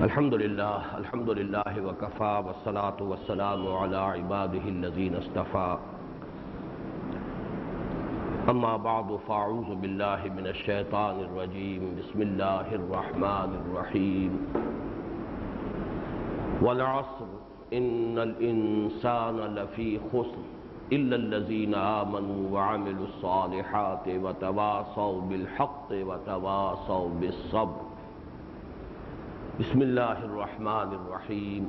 [0.00, 5.78] الحمد لله الحمد لله وكفى والصلاة والسلام على عباده الذين اصطفى.
[8.48, 11.82] أما بعد فأعوذ بالله من الشيطان الرجيم.
[12.00, 14.32] بسم الله الرحمن الرحيم.
[16.62, 17.30] والعصر
[17.72, 20.44] إن الإنسان لفي خسر
[20.92, 27.89] إلا الذين آمنوا وعملوا الصالحات وتواصوا بالحق وتواصوا بالصبر.
[29.60, 31.62] بسم الله الرحمن الرحيم.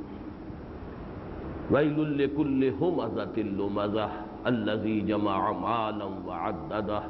[1.70, 4.10] ويل لكل همزة لمزة
[4.46, 7.02] الذي جمع مالا وعدده.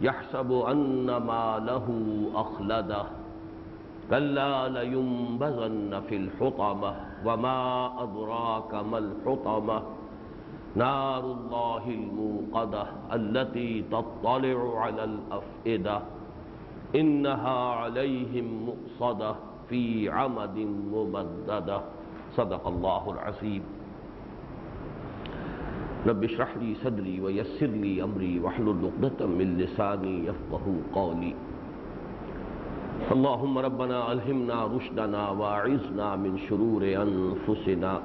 [0.00, 1.86] يحسب أن ماله
[2.34, 3.04] أخلده.
[4.10, 6.92] كلا لينبذن في الحطمة
[7.26, 7.58] وما
[8.02, 9.82] أدراك ما الحطمة.
[10.76, 15.98] نار الله الموقدة التي تطلع على الأفئدة.
[16.94, 19.49] إنها عليهم مؤصدة.
[19.70, 20.56] في عمد
[20.92, 21.80] ممددة.
[22.36, 23.62] صدق الله العظيم.
[26.06, 31.34] رب اشرح لي صدري ويسر لي أمري واحلل عقدة من لساني يفقه قولي.
[33.12, 38.00] اللهم ربنا ألهمنا رشدنا وأعذنا من شرور أنفسنا.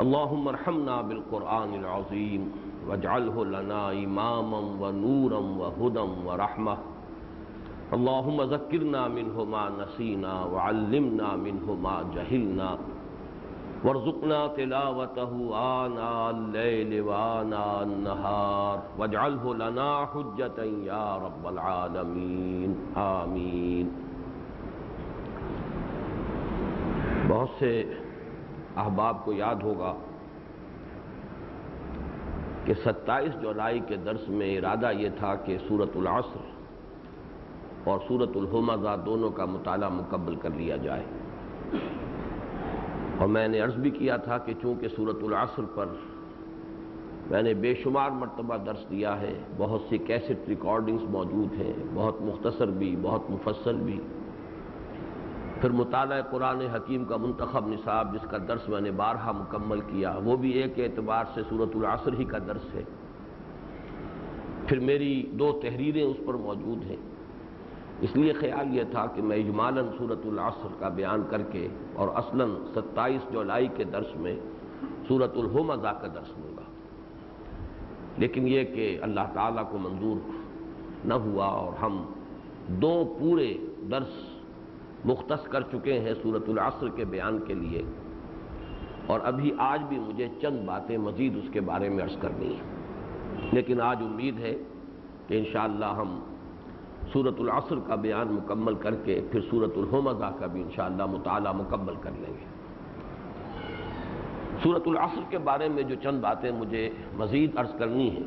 [0.00, 2.42] اللهم ارحمنا بالقرآن العظيم
[2.88, 6.76] واجعله لنا إماما ونورا وهدى ورحمة.
[7.94, 12.78] اللهم ذكرنا منه ما نسينا وعلمنا منه ما جهلنا
[13.84, 23.94] وارزقنا تلاوته آناء الليل وآناء النهار واجعله لنا حجة يا رب العالمين آمين
[27.28, 27.72] بہت سے
[28.76, 29.94] احباب کو یاد ہوگا
[32.66, 36.55] کہ ستائیس جولائی کے درس میں ارادہ یہ تھا کہ سورت العصر
[37.86, 41.02] اور سورت الحمزہ دونوں کا مطالعہ مکمل کر لیا جائے۔
[43.18, 45.86] اور میں نے عرض بھی کیا تھا کہ چونکہ سورت العصر پر
[47.30, 52.16] میں نے بے شمار مرتبہ درس دیا ہے، بہت سی کیسٹ ریکارڈنگز موجود ہیں، بہت
[52.20, 54.00] مختصر بھی، بہت مفصل بھی۔
[55.60, 60.18] پھر مطالعہ قرآن حکیم کا منتخب نصاب جس کا درس میں نے بارہا مکمل کیا،
[60.24, 62.82] وہ بھی ایک اعتبار سے صورت العصر ہی کا درس ہے۔
[64.66, 67.15] پھر میری دو تحریریں اس پر موجود ہیں۔
[68.00, 72.08] اس لیے خیال یہ تھا کہ میں اجمالاً صورت العصر کا بیان کر کے اور
[72.14, 74.36] اصلاً ستائیس جولائی کے درس میں
[75.08, 76.62] صورت الحمزہ کا درس لوں گا۔
[78.18, 80.30] لیکن یہ کہ اللہ تعالیٰ کو منظور
[81.04, 82.04] نہ ہوا اور ہم
[82.68, 83.54] دو پورے
[83.90, 84.40] درس
[85.04, 87.82] مختص کر چکے ہیں صورت العصر کے بیان کے لیے
[89.06, 92.76] اور ابھی آج بھی مجھے چند باتیں مزید اس کے بارے میں عرض کرنی ہیں۔
[93.52, 94.56] لیکن آج امید ہے
[95.26, 96.35] کہ انشاءاللہ ہم
[97.12, 101.94] صورت العصر کا بیان مکمل کر کے پھر صورت الحمزہ کا بھی انشاءاللہ مطالعہ مکمل
[102.02, 102.44] کر لیں گے۔
[104.62, 108.26] صورت العصر کے بارے میں جو چند باتیں مجھے مزید عرض کرنی ہیں،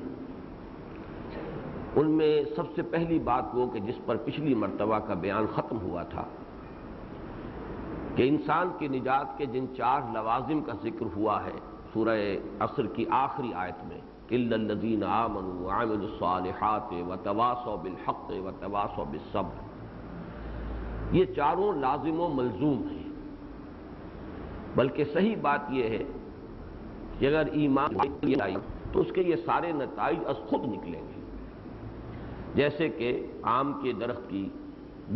[1.96, 5.78] ان میں سب سے پہلی بات وہ کہ جس پر پچھلی مرتبہ کا بیان ختم
[5.82, 6.24] ہوا تھا
[8.16, 11.58] کہ انسان کی نجات کے جن چار لوازم کا ذکر ہوا ہے،
[11.94, 12.18] سورہ
[12.60, 14.00] عصر کی آخری آیت میں
[14.32, 19.68] الذین آمنوا وعملوا الصالحات وتواصوا بالحق وتواصوا بالصبر
[21.12, 23.10] یہ چاروں لازم و ملزوم ہیں۔
[24.76, 26.04] بلکہ صحیح بات یہ ہے
[27.20, 27.90] کہ اگر ایمان
[28.42, 28.56] آئی
[28.92, 31.22] تو اس کے یہ سارے نتائج از خود نکلیں گے۔
[32.56, 34.50] جیسے کہ آم کے درخت کی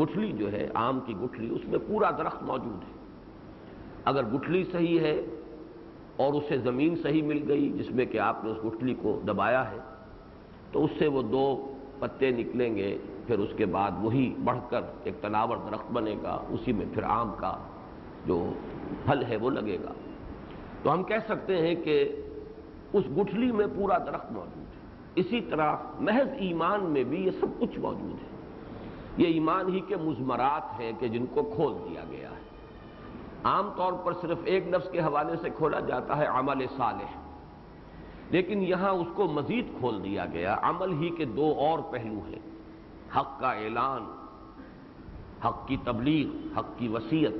[0.01, 2.93] گٹھلی جو ہے، آم کی گٹھلی اس میں پورا درخت موجود ہے۔
[4.05, 5.21] اگر گٹھلی صحیح ہے
[6.17, 9.71] اور اسے زمین صحیح مل گئی جس میں کہ آپ نے اس گٹھلی کو دبایا
[9.71, 9.77] ہے،
[10.71, 12.97] تو اس سے وہ دو پتے نکلیں گے،
[13.27, 17.03] پھر اس کے بعد وہی بڑھ کر ایک تناور درخت بنے گا، اسی میں پھر
[17.03, 17.57] آم کا
[18.25, 18.53] جو
[19.05, 19.91] پھل ہے وہ لگے گا۔
[20.83, 22.21] تو ہم کہہ سکتے ہیں کہ
[22.93, 24.81] اس گٹھلی میں پورا درخت موجود ہے۔
[25.15, 28.33] اسی طرح محض ایمان میں بھی یہ سب کچھ موجود ہے۔
[29.17, 32.32] یہ ایمان ہی کے مزمرات ہیں کہ جن کو کھول دیا گیا۔ ہے
[33.43, 37.17] عام طور پر صرف ایک لفظ کے حوالے سے کھولا جاتا ہے عمل صالح۔
[38.29, 42.39] لیکن یہاں اس کو مزید کھول دیا گیا۔ عمل ہی کے دو اور پہلو ہیں۔
[43.17, 44.11] حق کا اعلان،
[45.45, 47.31] حق کی تبلیغ، حق کی وسیعت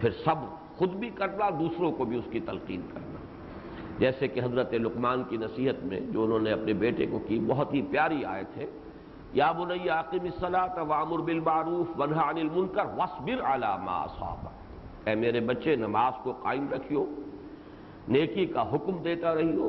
[0.00, 3.18] پھر صبر، خود بھی کرنا، دوسروں کو بھی اس کی تلقین کرنا۔
[3.98, 7.74] جیسے کہ حضرت لقمان کی نصیحت میں جو انہوں نے اپنے بیٹے کو کی، بہت
[7.74, 8.66] ہی پیاری آئے تھے
[9.32, 14.59] یا بنی عاقم الصلاۃ وامر بالمعروف ونہا عن المنکر واصبر علی ما اصابک۔
[15.06, 17.04] اے میرے بچے، نماز کو قائم رکھیو،
[18.08, 19.68] نیکی کا حکم دیتا رہیو،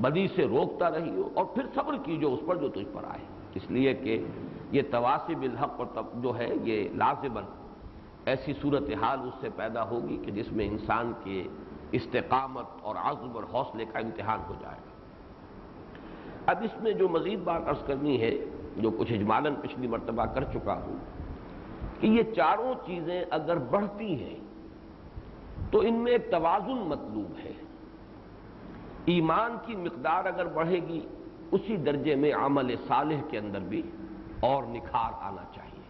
[0.00, 3.24] بدی سے روکتا رہیو، اور پھر صبر کیجو اس پر جو تجھ پر آئے۔
[3.54, 4.24] اس لیے کہ
[4.72, 7.44] یہ تواسب الحق اور جو ہے، یہ لازمن
[8.26, 11.42] ایسی صورتحال اس سے پیدا ہوگی کہ جس میں انسان کے
[11.92, 17.40] استقامت اور عزم اور حوصلے کا امتحان ہو جائے گا۔ اب اس میں جو مزید
[17.44, 18.34] بات عرض کرنی ہے،
[18.76, 20.98] جو کچھ اجمالاً پچھلی مرتبہ کر چکا ہوں،
[22.00, 24.36] کہ یہ چاروں چیزیں اگر بڑھتی ہیں
[25.70, 27.52] تو ان میں ایک توازن مطلوب ہے۔
[29.04, 31.00] ایمان کی مقدار اگر بڑھے گی،
[31.52, 33.82] اسی درجے میں عمل صالح کے اندر بھی
[34.40, 35.82] اور نکھار آنا چاہیے۔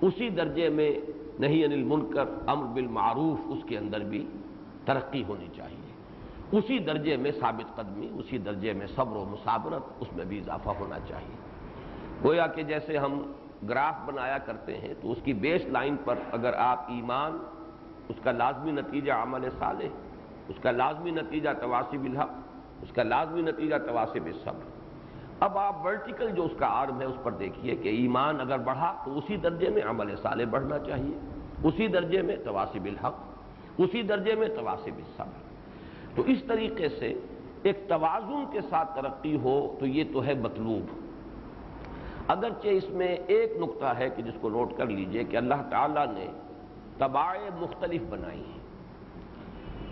[0.00, 0.90] اسی درجے میں
[1.38, 4.26] نہیں انل منکر امر بالمعروف، اس کے اندر بھی
[4.84, 5.92] ترقی ہونی چاہیے۔
[6.52, 10.70] اسی درجے میں ثابت قدمی، اسی درجے میں صبر و مسابرت اس میں بھی اضافہ
[10.70, 11.36] ہونا چاہیے۔
[12.24, 13.32] گویا کہ جیسے ہم
[13.68, 17.38] گراف بنایا کرتے ہیں، تو اس کی بیس لائن پر اگر آپ ایمان
[18.08, 19.90] اس کا لازمی نتیجہ عمل صالح،
[20.48, 22.32] اس کا لازمی نتیجہ تواسب الحق،
[22.82, 24.72] اس کا لازمی نتیجہ تواسب صبر۔
[25.40, 28.94] اب آپ ورٹیکل جو اس کا آرم ہے اس پر دیکھیے کہ ایمان اگر بڑھا
[29.04, 31.14] تو اسی درجے میں عمل صالح بڑھنا چاہیے،
[31.62, 33.16] اسی درجے میں تواسب الحق،
[33.78, 35.42] اسی درجے میں تواسب الصبر
[36.16, 37.12] تو اس طریقے سے
[37.62, 40.92] ایک توازن کے ساتھ ترقی ہو تو یہ تو ہے مطلوب۔
[42.28, 46.06] اگرچہ اس میں ایک نقطہ ہے کہ جس کو نوٹ کر لیجیے کہ اللہ تعالیٰ
[46.12, 46.26] نے
[46.98, 48.64] تباہ مختلف بنائی ہیں۔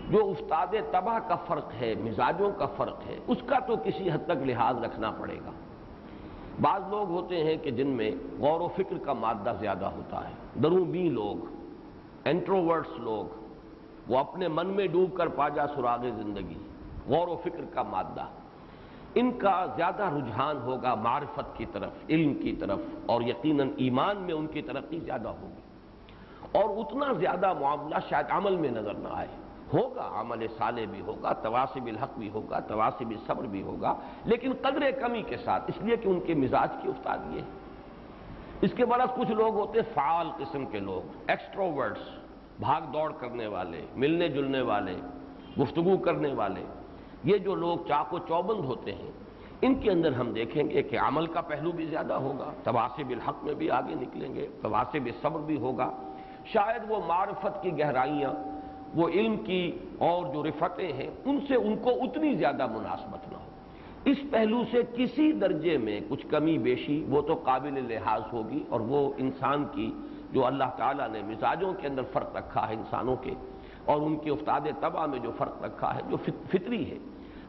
[0.09, 4.25] جو استاد تباہ کا فرق ہے، مزاجوں کا فرق ہے، اس کا تو کسی حد
[4.25, 5.51] تک لحاظ رکھنا پڑے گا۔
[6.61, 10.59] بعض لوگ ہوتے ہیں کہ جن میں غور و فکر کا مادہ زیادہ ہوتا ہے۔
[10.63, 11.45] دروں بی لوگ،
[12.25, 13.43] انٹروورٹس لوگ،
[14.07, 16.57] وہ اپنے من میں ڈوب کر پا جا سراغ زندگی،
[17.07, 18.25] غور و فکر کا مادہ۔
[19.15, 24.33] ان کا زیادہ رجحان ہوگا معرفت کی طرف، علم کی طرف، اور یقیناً ایمان میں
[24.33, 25.62] ان کی ترقی زیادہ ہوگی۔
[26.53, 29.27] اور اتنا زیادہ معاملہ شاید عمل میں نظر نہ آئے۔
[29.73, 33.95] ہوگا، عمل صالح بھی ہوگا تواسب الحق بھی ہوگا تواسب صبر بھی ہوگا،
[34.25, 37.43] لیکن قدر کمی کے ساتھ، اس لیے کہ ان کے مزاج کی افتادی ہے۔
[38.61, 42.01] اس کے بعد کچھ لوگ ہوتے فعال قسم کے لوگ ایکسٹروورٹس
[42.59, 44.95] بھاگ دوڑ کرنے والے، ملنے جلنے والے،
[45.61, 46.63] گفتگو کرنے والے۔
[47.23, 49.11] یہ جو لوگ چاق و چوبند ہوتے ہیں،
[49.61, 53.43] ان کے اندر ہم دیکھیں گے کہ عمل کا پہلو بھی زیادہ ہوگا تواسب الحق
[53.43, 55.91] میں بھی آگے نکلیں گے تواسب صبر بھی ہوگا۔
[56.45, 58.33] شاید وہ معرفت کی گہرائیاں،
[58.95, 63.37] وہ علم کی اور جو رفتیں ہیں، ان سے ان کو اتنی زیادہ مناسبت نہ
[63.37, 63.43] ہو۔
[64.05, 68.79] اس پہلو سے کسی درجے میں کچھ کمی بیشی وہ تو قابل لحاظ ہوگی اور
[68.79, 69.91] وہ انسان کی
[70.31, 73.33] جو اللہ تعالیٰ نے مزاجوں کے اندر فرق رکھا ہے انسانوں کے
[73.85, 76.17] اور ان کے افتاد طبع میں جو فرق رکھا ہے، جو
[76.49, 76.97] فطری ہے،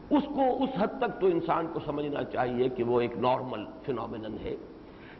[0.09, 4.37] اس کو اس حد تک تو انسان کو سمجھنا چاہیے کہ وہ ایک نارمل فنومنن
[4.43, 4.55] ہے۔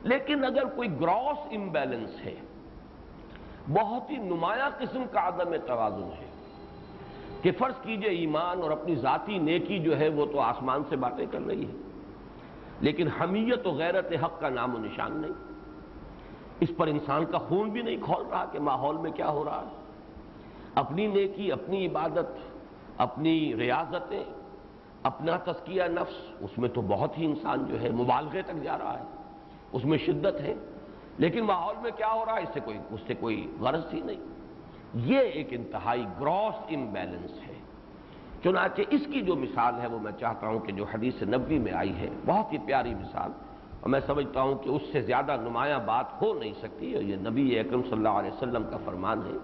[0.03, 2.35] لیکن اگر کوئی گراس امبیلنس ہے
[3.73, 6.29] بہت ہی نمایاں قسم کا عدم توازن ہے
[7.41, 11.25] کہ فرض کیجیے ایمان اور اپنی ذاتی نیکی جو ہے وہ تو آسمان سے باتیں
[11.31, 11.71] کر رہی ہے،
[12.79, 15.33] لیکن حمیت و غیرت حق کا نام و نشان نہیں۔
[16.59, 19.61] اس پر انسان کا خون بھی نہیں کھول رہا کہ ماحول میں کیا ہو رہا
[19.61, 19.83] ہے۔
[20.75, 22.27] اپنی نیکی، اپنی عبادت،
[22.97, 24.23] اپنی ریاضتیں،
[25.03, 28.99] اپنا تزکیہ نفس، اس میں تو بہت ہی انسان جو ہے مبالغے تک جا رہا
[28.99, 29.03] ہے،
[29.71, 30.53] اس میں شدت ہے۔
[31.17, 34.01] لیکن ماحول میں کیا ہو رہا ہے؟ اس سے کوئی اس سے کوئی غرض ہی
[34.01, 34.19] نہیں۔
[34.93, 37.55] یہ ایک انتہائی گراس امبیلنس ہے۔
[38.43, 41.71] چنانچہ اس کی جو مثال ہے، وہ میں چاہتا ہوں کہ جو حدیث نبی میں
[41.71, 43.31] آئی ہے، بہت ہی پیاری مثال۔
[43.81, 47.15] اور میں سمجھتا ہوں کہ اس سے زیادہ نمایاں بات ہو نہیں سکتی۔ اور یہ
[47.15, 49.37] نبی اکرم صلی اللہ علیہ وسلم کا فرمان ہے،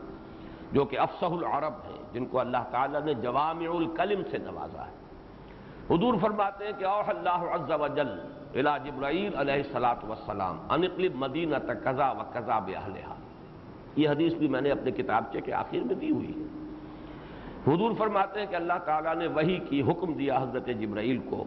[0.72, 5.01] جو کہ افسح العرب ہیں، جن کو اللہ تعالیٰ نے جوامع الکلم سے نوازا ہے۔
[5.95, 11.15] حضور فرماتے ہیں کہ اوح اللہ عز و جل الى جبرائیل علیہ السلاۃ وسلام انقلب
[11.15, 13.15] مدینہ تقضا و قضا بہلہا
[13.96, 16.48] یہ حدیث بھی میں نے اپنے کتابچے کے آخر میں دی ہوئی ہے۔
[17.74, 21.43] حضور فرماتے ہیں کہ اللہ تعالیٰ نے وہی کی حکم دیا حضرت جبرائیل کو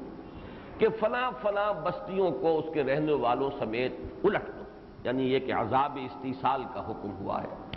[0.78, 3.92] کہ فلاں فلاں بستیوں کو اس کے رہنے والوں سمیت
[4.24, 4.62] الٹ دو۔
[5.04, 7.76] یعنی یہ کہ عذاب استیصال کا حکم ہوا ہے۔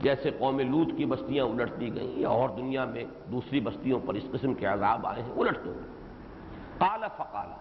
[0.00, 4.14] جیسے قوم لوت کی بستیاں الٹ دی گئیں یا اور دنیا میں دوسری بستیوں پر
[4.14, 5.72] اس قسم کے عذاب آئے ہیں، الٹ دو۔
[6.78, 7.56] قال فقالا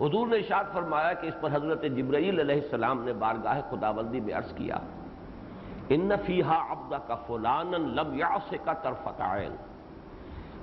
[0.00, 4.34] حضور نے اشاد فرمایا کہ اس پر حضرت جبرائیل علیہ السلام نے بارگاہ خداوندی میں
[4.34, 4.78] عرض کیا،
[5.88, 9.56] ان فیہا عبدہ کا فلانا لم یعص کا طرفت عین.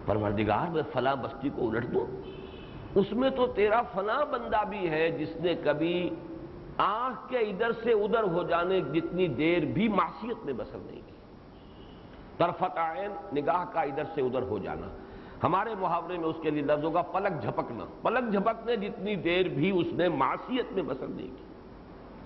[0.06, 2.06] پروردگار، میں فلاں بستی کو الٹ دوں؟
[2.96, 6.10] اس میں تو تیرا فلاں بندہ بھی ہے جس نے کبھی
[6.78, 11.16] آنکھ کے ادھر سے ادھر ہو جانے جتنی دیر بھی معصیت میں بسر نہیں کی۔
[12.38, 14.88] طرفت عین، نگاہ کا ادھر سے ادھر ہو جانا۔
[15.44, 19.72] ہمارے محاورے میں اس کے لیے لفظ ہوگا پلک جھپکنا، پلک جھپکنے جتنی دیر بھی
[19.72, 21.44] اس نے معصیت میں بسر نہیں کی۔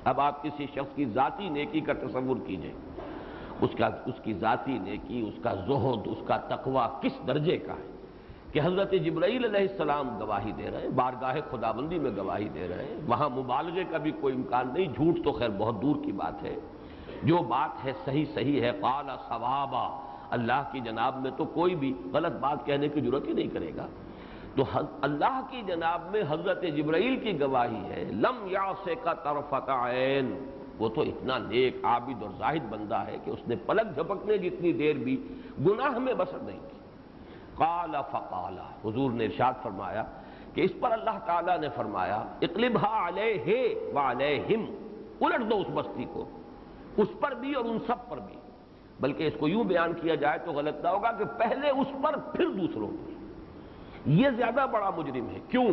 [0.05, 2.71] اب آپ کسی شخص کی ذاتی نیکی کا تصور کیجیے۔
[3.61, 7.73] اس کا، اس کی ذاتی نیکی، اس کا زہد، اس کا تقوی کس درجے کا
[7.73, 7.91] ہے؟
[8.51, 12.85] کہ حضرت جبرائیل علیہ السلام گواہی دے رہے ہیں، بارگاہ خداوندی میں گواہی دے رہے
[12.85, 16.43] ہیں، وہاں مبالغے کا بھی کوئی امکان نہیں، جھوٹ تو خیر بہت دور کی بات
[16.43, 16.55] ہے۔
[17.23, 21.93] جو بات ہے صحیح صحیح ہے، قال ثوابا اللہ کی جناب میں تو کوئی بھی
[22.13, 23.87] غلط بات کہنے کی ضرورت ہی نہیں کرے گا۔
[24.55, 24.63] تو
[25.01, 30.89] اللہ کی جناب میں حضرت جبرائیل کی گواہی ہے۔ لم یاسے کا طرفت عین۔ وہ
[30.89, 34.95] تو اتنا نیک، عابد اور زاہد بندہ ہے کہ اس نے پلک جھپکنے جتنی دیر
[34.95, 35.27] بھی
[35.59, 36.77] گناہ میں بسر نہیں کی۔
[37.55, 40.03] قال فقال۔ حضور نے ارشاد فرمایا
[40.53, 44.65] کہ اس پر اللہ تعالیٰ نے فرمایا اقلبہ علیہ وعلیہم
[45.21, 46.25] الٹ دو اس بستی کو۔
[46.97, 48.40] اس پر بھی اور ان سب پر بھی۔
[49.01, 52.17] بلکہ اس کو یوں بیان کیا جائے تو غلط نہ ہوگا کہ پہلے اس پر
[52.17, 53.11] پھر دوسروں پر۔
[54.09, 55.67] یہ زیادہ بڑا مجرم ہے۔ کیوں؟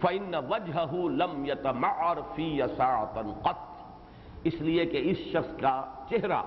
[0.00, 3.74] فَإِنَّ وَجْهَهُ لَمْ يَتَمَعَرْ فِي يَسَاعَةً قَطْ۔
[4.44, 6.42] اس لیے کہ اس شخص کا چہرہ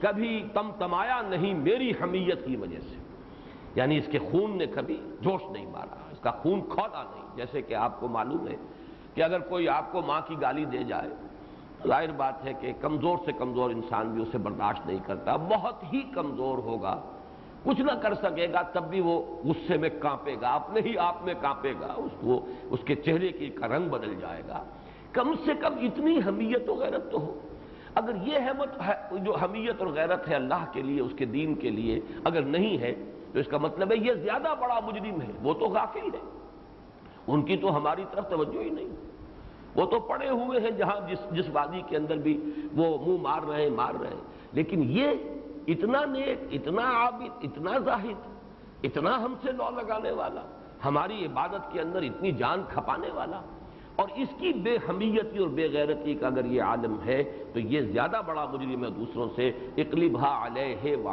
[0.00, 2.96] کبھی تم تمایا نہیں میری حمیت کی وجہ سے۔
[3.74, 7.62] یعنی اس کے خون نے کبھی جوش نہیں مارا، اس کا خون کھولا نہیں، جیسے
[7.62, 8.56] کہ آپ کو معلوم ہے
[9.14, 11.08] کہ اگر کوئی آپ کو ماں کی گالی دے جائے
[11.88, 16.02] ظاہر بات ہے کہ کمزور سے کمزور انسان بھی اسے برداشت نہیں کرتا، بہت ہی
[16.02, 17.00] کمزور ہوگا۔
[17.64, 21.24] کچھ نہ کر سکے گا، تب بھی وہ غصے میں کانپے گا، اپنے ہی آپ
[21.24, 24.64] میں کانپے گا، اس کو، اس کے چہرے کی کا رنگ بدل جائے گا۔
[25.12, 27.38] کم سے کم اتنی حمیت و غیرت تو ہو۔
[27.94, 28.50] اگر یہ ہے
[29.18, 32.78] جو حمیت اور غیرت ہے اللہ کے لیے، اس کے دین کے لیے، اگر نہیں
[32.78, 32.94] ہے،
[33.32, 36.38] تو اس کا مطلب ہے یہ زیادہ بڑا مجرم ہے، وہ تو غافل ہے۔
[37.26, 39.13] ان کی تو ہماری طرف توجہ ہی نہیں۔
[39.74, 43.42] وہ تو پڑے ہوئے ہیں جہاں جس جس وادی کے اندر بھی وہ منہ مار
[43.48, 45.08] رہے ہیں، مار رہے ہیں۔ لیکن یہ
[45.68, 48.20] اتنا نیک، اتنا عابد، اتنا زاہد،
[48.82, 50.40] اتنا ہم سے لو لگانے والا،
[50.84, 53.40] ہماری عبادت کے اندر اتنی جان کھپانے والا،
[53.96, 57.80] اور اس کی بے حمیتی اور بے غیرتی کا اگر یہ عالم ہے تو یہ
[57.80, 61.08] زیادہ بڑا مجرم ہے دوسروں سے۔ اقلبہ علیہ و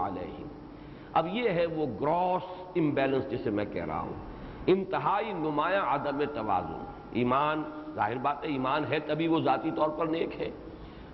[1.14, 2.44] اب یہ ہے وہ گراس
[2.76, 4.14] امبیلنس جسے میں کہہ رہا ہوں۔
[4.68, 7.64] انتہائی نمایاں عدم توازن۔ ایمان
[7.96, 10.52] ظاہر بات ہے، ایمان ہے تبھی وہ ذاتی طور پر نیک ہے۔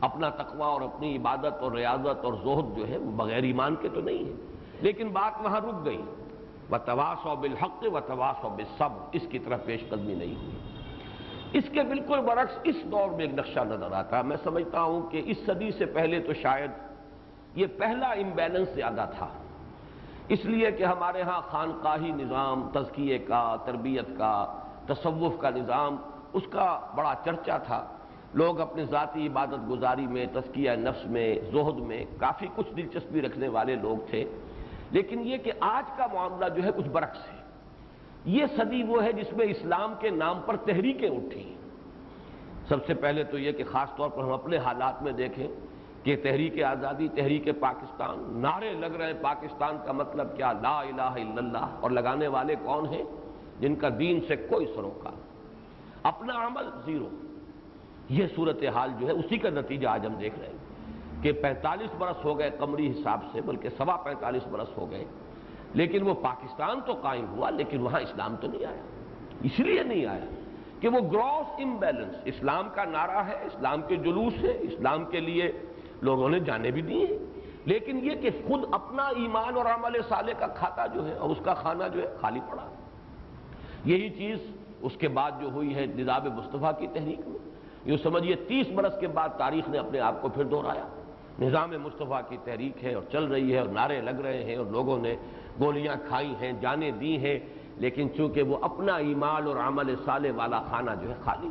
[0.01, 3.89] اپنا تقوی اور اپنی عبادت اور ریاضت اور زہد جو ہے، وہ بغیر ایمان کے
[3.89, 4.33] تو نہیں ہے۔
[4.81, 6.01] لیکن بات وہاں رک گئی۔
[6.71, 10.57] و تواس و بالحق و تواس و بصب اس کی طرف پیش قدمی نہیں ہوئی۔
[11.53, 15.09] اس کے بالکل برعکس اس دور میں ایک نقشہ نظر آتا۔ ہے میں سمجھتا ہوں
[15.09, 16.71] کہ اس صدی سے پہلے تو شاید
[17.55, 19.27] یہ پہلا امبیلنس زیادہ تھا۔
[20.27, 25.95] اس لیے کہ ہمارے ہاں خانقاہی نظام، تزکیے کا، تربیت کا، تصوف کا نظام
[26.37, 27.87] اس کا بڑا چرچا تھا۔
[28.33, 33.47] لوگ اپنے ذاتی عبادت گزاری میں، تزکیہ نفس میں، زہد میں کافی کچھ دلچسپی رکھنے
[33.47, 34.25] والے لوگ تھے۔
[34.91, 37.37] لیکن یہ کہ آج کا معاملہ جو ہے کچھ برعکس ہے۔
[38.25, 41.53] یہ صدی وہ ہے جس میں اسلام کے نام پر تحریکیں اٹھی
[42.67, 45.47] سب سے پہلے تو یہ کہ خاص طور پر ہم اپنے حالات میں دیکھیں
[46.03, 51.01] کہ تحریک آزادی، تحریک پاکستان، نعرے لگ رہے ہیں۔ پاکستان کا مطلب کیا؟ لا الہ
[51.01, 53.03] الا اللہ۔ اور لگانے والے کون ہیں؟
[53.59, 55.13] جن کا دین سے کوئی سروکار۔
[56.03, 57.09] اپنا عمل زیرو۔
[58.09, 60.57] یہ صورتحال جو ہے اسی کا نتیجہ آج ہم دیکھ رہے ہیں
[61.23, 65.05] کہ پینتالیس برس ہو گئے قمری حساب سے، بلکہ سوا پینتالیس برس ہو گئے۔
[65.73, 68.81] لیکن وہ پاکستان تو قائم ہوا، لیکن وہاں اسلام تو نہیں آیا۔
[69.43, 70.25] اس لیے نہیں آیا
[70.79, 75.51] کہ وہ گراس امبیلنس اسلام کا نعرہ ہے، اسلام کے جلوس ہے، اسلام کے لیے
[76.01, 80.31] لوگوں نے جانے بھی دی ہیں۔ لیکن یہ کہ خود اپنا ایمان اور عمل صالح
[80.39, 82.67] کا کھاتا جو ہے اور اس کا کھانا جو ہے خالی پڑا۔
[83.85, 84.56] یہی چیز
[84.87, 87.39] اس کے بعد جو ہوئی ہے نظام مصطفیٰ کی تحریک میں
[87.85, 90.87] یہ سمجھیے تیس برس کے بعد تاریخ نے اپنے آپ کو پھر دہرایا۔
[91.39, 94.65] نظام مصطفیٰ کی تحریک ہے اور چل رہی ہے اور نعرے لگ رہے ہیں اور
[94.71, 95.15] لوگوں نے
[95.59, 97.37] گولیاں کھائی ہیں جانے دی ہیں،
[97.77, 101.49] لیکن چونکہ وہ اپنا ایمان اور عمل صالح والا کھانا جو ہے خالی،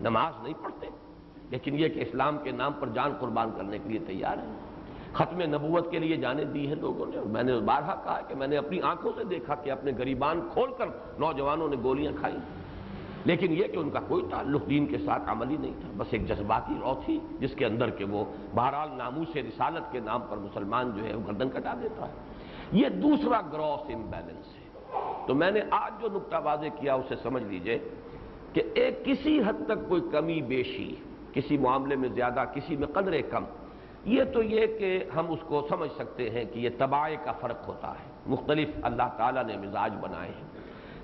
[0.00, 0.86] نماز نہیں پڑھتے،
[1.50, 4.56] لیکن یہ کہ اسلام کے نام پر جان قربان کرنے کے لیے تیار ہیں۔
[5.12, 8.34] ختم نبوت کے لیے جانے دی ہیں لوگوں نے اور میں نے بارہا کہا کہ
[8.34, 10.86] میں نے اپنی آنکھوں سے دیکھا کہ اپنے گریبان کھول کر
[11.18, 12.36] نوجوانوں نے گولیاں کھائی
[13.24, 16.28] لیکن یہ کہ ان کا کوئی تعلق دین کے ساتھ عملی نہیں تھا، بس ایک
[16.28, 18.24] جذباتی رو تھی جس کے اندر کہ وہ
[18.54, 22.12] بہرحال ناموس رسالت کے نام پر مسلمان جو ہے وہ گردن کٹا دیتا ہے۔
[22.72, 24.68] یہ دوسرا گراس امبیلنس ہے۔
[25.26, 27.78] تو میں نے آج جو نقطہ واضح کیا اسے سمجھ لیجیے
[28.52, 30.94] کہ ایک کسی حد تک کوئی کمی بیشی،
[31.32, 33.44] کسی معاملے میں زیادہ، کسی میں قدرے کم
[34.04, 37.68] یہ تو یہ کہ ہم اس کو سمجھ سکتے ہیں کہ یہ تباہ کا فرق
[37.68, 40.44] ہوتا ہے۔ مختلف اللہ تعالیٰ نے مزاج بنائے ہیں۔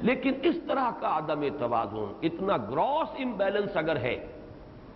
[0.01, 4.27] لیکن اس طرح کا عدم توازن، اتنا گراس امبیلنس اگر ہے،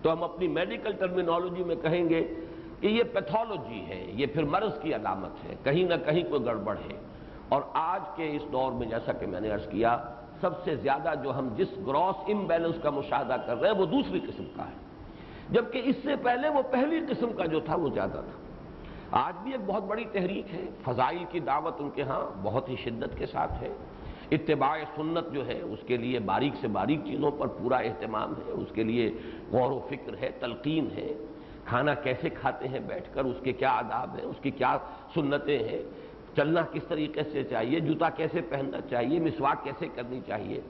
[0.02, 2.34] تو ہم اپنی میڈیکل ٹرمینالوجی میں کہیں گے
[2.80, 6.76] کہ یہ پیتھولوجی ہے، یہ پھر مرض کی علامت ہے۔ کہیں نہ کہیں کوئی گڑبڑ
[6.76, 6.98] ہے۔
[7.48, 9.98] اور آج کے اس دور میں جیسا کہ میں نے عرض کیا،
[10.40, 14.20] سب سے زیادہ جو ہم جس گراس امبیلنس کا مشاہدہ کر رہے ہیں، وہ دوسری
[14.20, 14.87] قسم کا ہے۔
[15.50, 18.48] جبکہ اس سے پہلے وہ پہلی قسم کا جو تھا وہ زیادہ تھا۔
[19.10, 22.76] آج بھی ایک بہت بڑی تحریک ہے۔ فضائل کی دعوت ان کے ہاں بہت ہی
[22.76, 23.68] شدت کے ساتھ ہے۔
[24.30, 28.50] اتباع سنت جو ہے، اس کے لیے باریک سے باریک چیزوں پر پورا اہتمام ہے۔
[28.50, 29.12] اس کے لیے
[29.52, 31.12] غور و فکر ہے، تلقین ہے۔
[31.64, 34.78] کھانا کیسے کھاتے ہیں؟ بیٹھ کر اس کے کیا آداب ہیں؟ اس کی کیا
[35.14, 35.82] سنتیں ہیں؟
[36.36, 40.60] چلنا کس طریقے سے چاہیے؟ جوتا کیسے پہننا چاہیے؟ مسواک کیسے کرنی چاہیے؟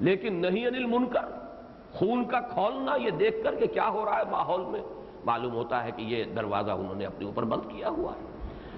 [0.00, 1.51] لیکن نہیں انل منکر۔
[1.94, 4.80] خون کا کھولنا، یہ دیکھ کر کہ کیا ہو رہا ہے ماحول میں۔
[5.24, 8.32] معلوم ہوتا ہے کہ یہ دروازہ انہوں نے اپنے اوپر بند کیا ہوا ہے۔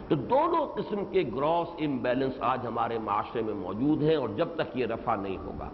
[0.09, 4.77] تو دونوں قسم کے گراس امبیلنس آج ہمارے معاشرے میں موجود ہیں اور جب تک
[4.77, 5.69] یہ رفع نہیں ہوگا،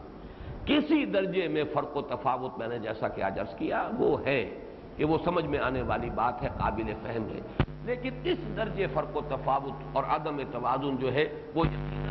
[0.65, 4.59] کسی درجے میں فرق و تفاوت میں نے جیسا کہ آج عرض کیا، وہ ہے
[4.97, 7.41] کہ وہ سمجھ میں آنے والی بات ہے، قابل فہم ہے۔
[7.85, 12.10] لیکن اس درجے فرق و تفاوت اور عدم توازن جو ہے، وہ اور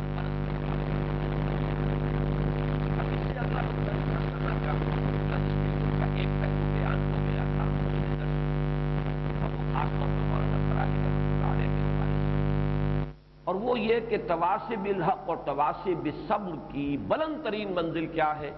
[13.70, 18.50] وہ یہ کہ تواسب الحق اور تواسب صبر کی بلند ترین منزل کیا ہے؟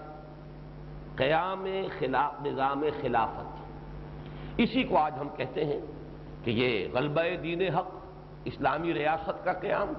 [1.15, 1.65] قیام
[1.99, 4.61] خلاف، نظام خلافت.
[4.61, 5.79] اسی کو آج ہم کہتے ہیں
[6.43, 7.91] کہ یہ غلبہ دین حق،
[8.45, 9.93] اسلامی ریاست کا قیام،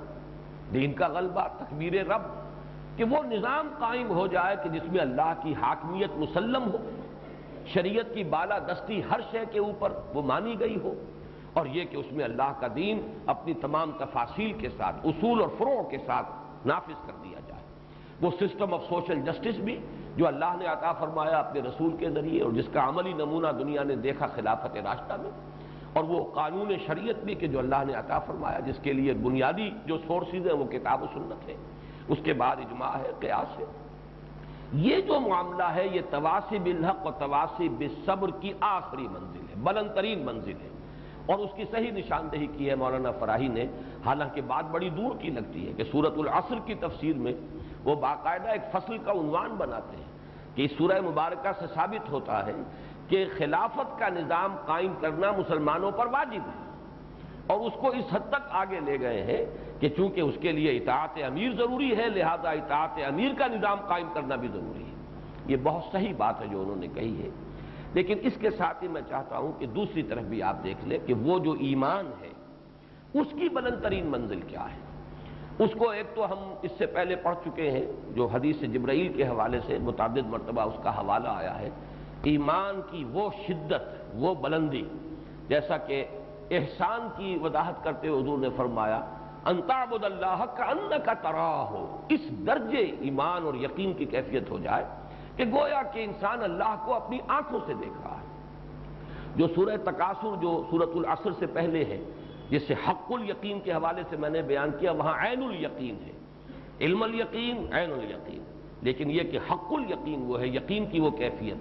[0.72, 2.26] دین کا غلبہ، تکبیر رب،
[2.96, 6.78] کہ وہ نظام قائم ہو جائے کہ جس میں اللہ کی حاکمیت مسلم ہو،
[7.74, 10.94] شریعت کی بالا دستی ہر شے کے اوپر وہ مانی گئی ہو
[11.54, 15.48] اور یہ کہ اس میں اللہ کا دین اپنی تمام تفاصیل کے ساتھ، اصول اور
[15.58, 17.62] فروع کے ساتھ نافذ کر دیا جائے۔
[18.22, 19.76] وہ سسٹم آف سوشل جسٹس بھی
[20.16, 23.82] جو اللہ نے عطا فرمایا اپنے رسول کے ذریعے اور جس کا عملی نمونہ دنیا
[23.84, 25.30] نے دیکھا خلافت راستہ میں،
[25.92, 29.70] اور وہ قانون شریعت بھی کہ جو اللہ نے عطا فرمایا، جس کے لیے بنیادی
[29.86, 31.54] جو سورسز ہیں وہ کتاب و سنت ہے
[32.08, 33.64] اس کے بعد اجماع ہے، قیاس ہے۔
[34.80, 39.94] یہ جو معاملہ ہے، یہ تواسب الحق اور تواسب صبر کی آخری منزل ہے، بلند
[39.94, 40.70] ترین منزل ہے۔
[41.26, 43.66] اور اس کی صحیح نشاندہی کی ہے مولانا فراہی نے۔
[44.06, 47.32] حالانکہ بات بڑی دور کی لگتی ہے کہ سورت العصر کی تفسیر میں
[47.84, 50.04] وہ باقاعدہ ایک فصل کا عنوان بناتے ہیں
[50.54, 52.52] کہ اس سورہ مبارکہ سے ثابت ہوتا ہے
[53.08, 56.64] کہ خلافت کا نظام قائم کرنا مسلمانوں پر واجب ہے۔
[57.46, 59.44] اور اس کو اس حد تک آگے لے گئے ہیں
[59.80, 64.08] کہ چونکہ اس کے لیے اطاعت امیر ضروری ہے، لہذا اطاعت امیر کا نظام قائم
[64.14, 64.94] کرنا بھی ضروری ہے۔
[65.46, 67.28] یہ بہت صحیح بات ہے جو انہوں نے کہی ہے۔
[67.94, 70.98] لیکن اس کے ساتھ ہی میں چاہتا ہوں کہ دوسری طرف بھی آپ دیکھ لیں
[71.06, 72.30] کہ وہ جو ایمان ہے،
[73.20, 74.78] اس کی بلند ترین منزل کیا ہے؟
[75.58, 79.26] اس کو ایک تو ہم اس سے پہلے پڑھ چکے ہیں، جو حدیث جبرائیل کے
[79.28, 81.70] حوالے سے متعدد مرتبہ اس کا حوالہ آیا ہے۔
[82.22, 83.82] ایمان کی وہ شدت،
[84.14, 84.82] وہ بلندی،
[85.48, 86.04] جیسا کہ
[86.50, 89.00] احسان کی وضاحت کرتے ہوئے حضور نے فرمایا
[89.44, 94.58] انتابد اللہ کا ان کا تراہ ہو اس درجے ایمان اور یقین کی کیفیت ہو
[94.58, 94.84] جائے
[95.36, 98.24] کہ گویا کہ انسان اللہ کو اپنی آنکھوں سے دیکھ رہا ہے۔
[99.36, 102.04] جو سورہ تقاصر جو سورت العصر سے پہلے ہے
[102.50, 106.12] جس سے حق الیقین کے حوالے سے میں نے بیان کیا، وہاں عین الیقین ہے۔
[106.80, 108.42] علم الیقین، عین الیقین۔
[108.82, 111.56] لیکن یہ کہ حق الیقین وہ ہے، یقین کی وہ کیفیت۔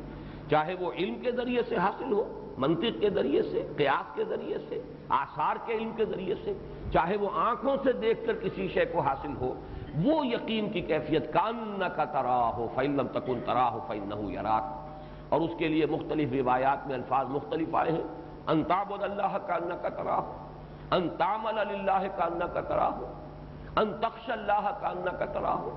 [0.52, 4.58] چاہے وہ علم کے ذریعے سے حاصل ہو، منطق کے ذریعے سے، قیاس کے ذریعے
[4.70, 6.54] سے، آثار کے علم کے ذریعے سے،
[6.94, 9.54] چاہے وہ آنکھوں سے دیکھ کر کسی شے کو حاصل ہو
[10.02, 14.60] وہ یقین کی کیفیت کان کا ترا ہو فعلم تکن ترا ہو فعن نہ
[15.30, 18.04] اور اس کے لیے مختلف روایات میں الفاظ مختلف آئے ہیں۔
[18.48, 20.38] انتاب اللہ کا ان کا ترا ہو
[20.92, 23.14] انتام اللہ کا ان کا ترا ہو
[23.76, 25.70] انتخش اللہ کا ان کا ترا ہو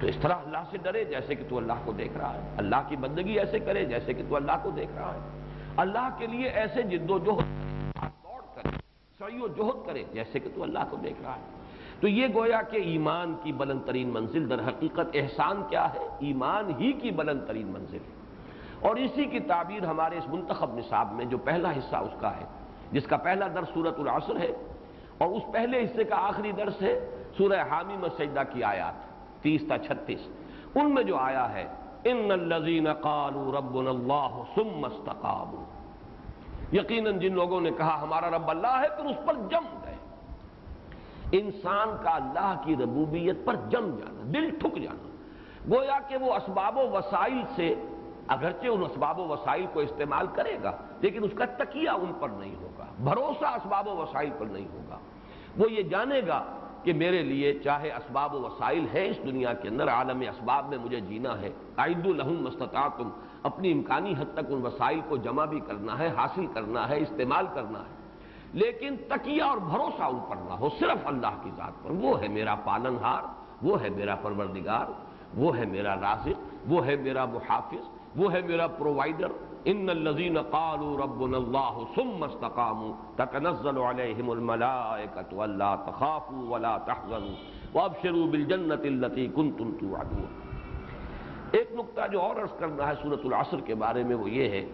[0.00, 2.82] تو اس طرح اللہ سے ڈرے جیسے کہ تو اللہ کو دیکھ رہا ہے۔ اللہ
[2.88, 5.20] کی بندگی ایسے کرے جیسے کہ تو اللہ کو دیکھ رہا ہے۔
[5.76, 7.48] اللہ کے لیے ایسے جد و جہد،
[8.24, 8.70] دوڑ کرے،
[9.18, 11.61] سعی و جہد کرے جیسے کہ تو اللہ کو دیکھ رہا ہے۔
[12.02, 16.70] تو یہ گویا کہ ایمان کی بلند ترین منزل در حقیقت احسان کیا ہے؟ ایمان
[16.78, 18.22] ہی کی بلند ترین منزل ہے۔
[18.80, 22.44] اور اسی کی تعبیر ہمارے اس منتخب نصاب میں جو پہلا حصہ اس کا ہے،
[22.92, 24.52] جس کا پہلا درس سورت العصر ہے،
[25.18, 28.94] اور اس پہلے حصے کا آخری درس ہے سورہ حامی مسجدہ کی آیات۔
[29.42, 30.20] تیس تا چھتیس۔
[30.74, 31.64] ان میں جو آیا ہے،
[32.04, 35.64] ان الذین قالوا ربنا اللہ ثم استقاموا۔
[36.72, 39.78] یقیناً جن لوگوں نے کہا ہمارا رب اللہ ہے، پھر اس پر جم
[41.32, 45.08] انسان کا اللہ کی ربوبیت پر جم جانا، دل ٹھک جانا۔
[45.70, 47.74] گویا کہ وہ اسباب و وسائل سے
[48.28, 52.28] اگرچہ ان اسباب و وسائل کو استعمال کرے گا، لیکن اس کا تکیہ ان پر
[52.28, 54.98] نہیں ہوگا، بھروسہ اسباب و وسائل پر نہیں ہوگا۔
[55.58, 56.44] وہ یہ جانے گا
[56.82, 60.78] کہ میرے لیے چاہے اسباب و وسائل ہے اس دنیا کے اندر، عالم اسباب میں
[60.78, 63.08] مجھے جینا ہے۔ عید الحم مستطاعتم
[63.42, 67.46] اپنی امکانی حد تک ان وسائل کو جمع بھی کرنا ہے، حاصل کرنا ہے، استعمال
[67.54, 68.01] کرنا ہے۔
[68.60, 72.28] لیکن تکیہ اور بھروسہ ان پر نہ ہو، صرف اللہ کی ذات پر۔ وہ ہے
[72.28, 73.22] میرا پالن ہار
[73.62, 74.90] وہ ہے میرا پروردگار،
[75.36, 79.30] وہ ہے میرا رازق، وہ ہے میرا محافظ، وہ ہے میرا پرووائڈر۔
[79.70, 87.36] ان الذين قالوا ربنا الله ثم استقاموا تتنزل عليهم الملائكه الا تخافوا ولا تحزنوا
[87.74, 90.26] وابشروا بالجنه التي كنتم توعدون۔
[91.58, 94.64] ایک نقطہ جو اور عرض کرنا ہے سورۃ العصر کے بارے میں وہ یہ ہے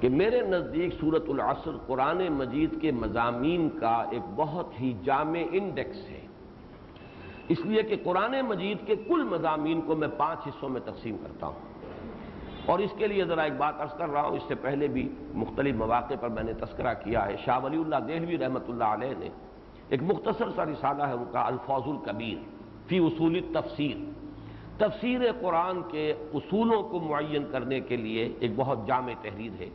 [0.00, 6.10] کہ میرے نزدیک صورت العصر قرآن مجید کے مضامین کا ایک بہت ہی جامع انڈیکس
[6.10, 6.26] ہے۔
[7.48, 11.46] اس لیے کہ قرآن مجید کے کل مضامین کو میں پانچ حصوں میں تقسیم کرتا
[11.46, 11.68] ہوں۔
[12.66, 15.08] اور اس کے لیے ذرا ایک بات عرض کر رہا ہوں، اس سے پہلے بھی
[15.34, 19.14] مختلف مواقع پر میں نے تذکرہ کیا ہے۔ شاہ ولی اللہ دہلوی رحمۃ اللہ علیہ
[19.18, 19.28] نے
[19.88, 22.36] ایک مختصر سا رسالہ ہے، ان کا الفاظ القبیر
[22.88, 24.10] فی اصول تفسیر
[24.78, 29.70] تفسیر قرآن کے اصولوں کو معین کرنے کے لیے ایک بہت جامع تحریر ہے۔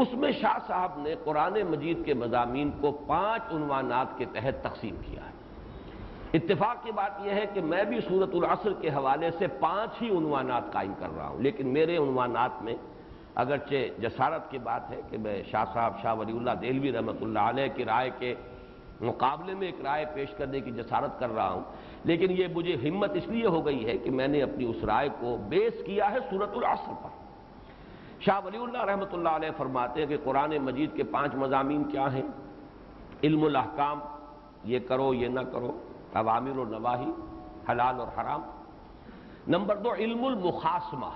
[0.00, 4.96] اس میں شاہ صاحب نے قرآن مجید کے مضامین کو پانچ عنوانات کے تحت تقسیم
[5.06, 5.36] کیا ہے۔
[6.34, 10.08] اتفاق کی بات یہ ہے کہ میں بھی صورت العصر کے حوالے سے پانچ ہی
[10.16, 12.74] عنوانات قائم کر رہا ہوں، لیکن میرے عنوانات میں
[13.42, 17.44] اگرچہ جسارت کی بات ہے کہ میں شاہ صاحب شاہ ولی اللہ دہلوی رحمۃ اللہ
[17.50, 18.34] علیہ کی رائے کے
[19.00, 21.62] مقابلے میں ایک رائے پیش کرنے کی جسارت کر رہا ہوں،
[22.04, 25.08] لیکن یہ مجھے ہمت اس لیے ہو گئی ہے کہ میں نے اپنی اس رائے
[25.20, 27.17] کو بیس کیا ہے صورت العصر پر۔
[28.20, 32.12] شاہ ولی اللہ رحمۃ اللہ علیہ فرماتے ہیں کہ قرآن مجید کے پانچ مضامین کیا
[32.12, 32.22] ہیں؟
[33.24, 33.98] علم الاحکام،
[34.64, 35.70] یہ کرو، یہ نہ کرو،
[36.14, 37.10] عوامر و نواحی
[37.68, 38.42] حلال اور حرام۔
[39.48, 41.10] نمبر دو، علم المخاسمہ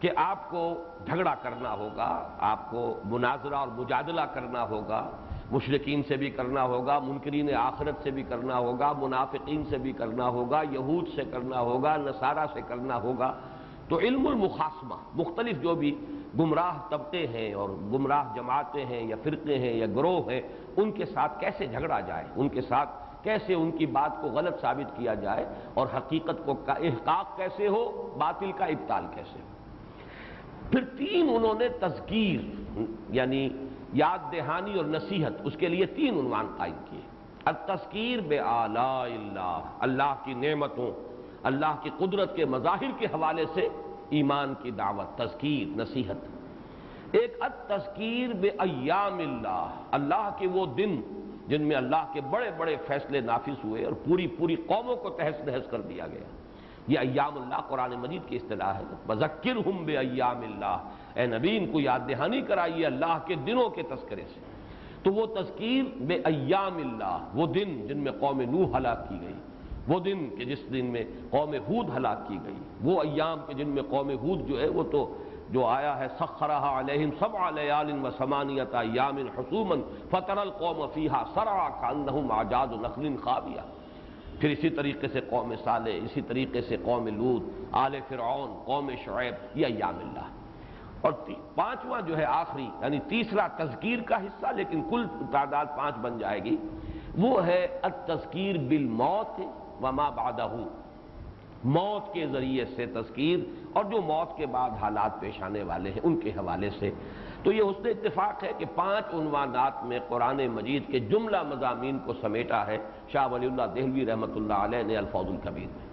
[0.00, 0.62] کہ آپ کو
[1.06, 5.10] جھگڑا کرنا ہوگا، آپ کو مناظرہ اور مجادلہ کرنا ہوگا
[5.50, 10.28] مشرقین سے بھی کرنا ہوگا، منکرین آخرت سے بھی کرنا ہوگا، منافقین سے بھی کرنا
[10.28, 13.32] ہوگا، یہود سے کرنا ہوگا، نصارہ سے کرنا ہوگا۔
[13.88, 15.94] تو علم المخاسمہ مختلف جو بھی
[16.38, 20.40] گمراہ طبقے ہیں اور گمراہ جماعتیں ہیں یا فرقے ہیں یا گروہ ہیں،
[20.76, 22.90] ان کے ساتھ کیسے جھگڑا جائے؟ ان کے ساتھ
[23.24, 28.14] کیسے ان کی بات کو غلط ثابت کیا جائے؟ اور حقیقت کو احقاق کیسے ہو؟
[28.18, 29.46] باطل کا ابتال کیسے ہو؟
[30.70, 32.40] پھر تین انہوں نے تذکیر
[33.08, 33.48] یعنی
[33.92, 37.00] یاد دہانی اور نصیحت، اس کے لیے تین عنوان قائم کیے۔
[37.44, 41.05] التذکیر بے اللہ اللہ کی نعمتوں
[41.46, 43.68] اللہ کی قدرت کے مظاہر کے حوالے سے
[44.10, 46.16] ایمان کی دعوت، تذکیر، نصیحت۔
[47.12, 51.00] ایک التذکیر بے ایام اللہ اللہ کے وہ دن
[51.48, 55.40] جن میں اللہ کے بڑے بڑے فیصلے نافذ ہوئے اور پوری پوری قوموں کو تحس
[55.46, 56.24] نحس کر دیا گیا۔
[56.88, 60.78] یہ ایام اللہ قرآن مجید کی اصطلاح ہے۔ بذکر ہم بے ایام اللہ۔
[61.14, 64.40] اے نبی، ان کو یاد دہانی کرائیے اللہ کے دنوں کے تذکرے سے۔
[65.02, 69.34] تو وہ تذکیر بے ایام اللہ، وہ دن جن میں قوم نوح ہلاک کی گئی۔
[69.88, 73.68] وہ دن کہ جس دن میں قوم حود ہلاک کی گئی، وہ ایام کے جن
[73.68, 75.16] میں قوم حود جو ہے وہ تو
[75.50, 79.74] جو آیا ہے سخرہ علیہم سبع لیال و سمانیت ایام حسوما
[80.10, 83.60] فطر القوم فیہا سرعا کانہم عجاد نخل خابیہ۔
[84.40, 89.34] پھر اسی طریقے سے قوم صالح، اسی طریقے سے قوم لود آل فرعون، قوم شعیب،
[89.54, 90.26] یہ ایام اللہ۔
[91.00, 91.12] اور
[91.54, 96.44] پانچواں جو ہے آخری یعنی تیسرا تذکیر کا حصہ، لیکن کل تعداد پانچ بن جائے
[96.44, 96.56] گی،
[97.18, 99.40] وہ ہے التذکیر بالموت
[99.82, 100.48] وما بعدہ
[101.64, 103.38] موت کے ذریعے سے تذکیر
[103.72, 106.90] اور جو موت کے بعد حالات پیش آنے والے ہیں، ان کے حوالے سے۔
[107.42, 111.98] تو یہ اس نے اتفاق ہے کہ پانچ عنوانات میں قرآن مجید کے جملہ مضامین
[112.06, 112.78] کو سمیٹا ہے۔
[113.12, 115.86] شاہ ولی اللہ دہلوی رحمۃ اللہ علیہ نے الفوظ القبیر میں۔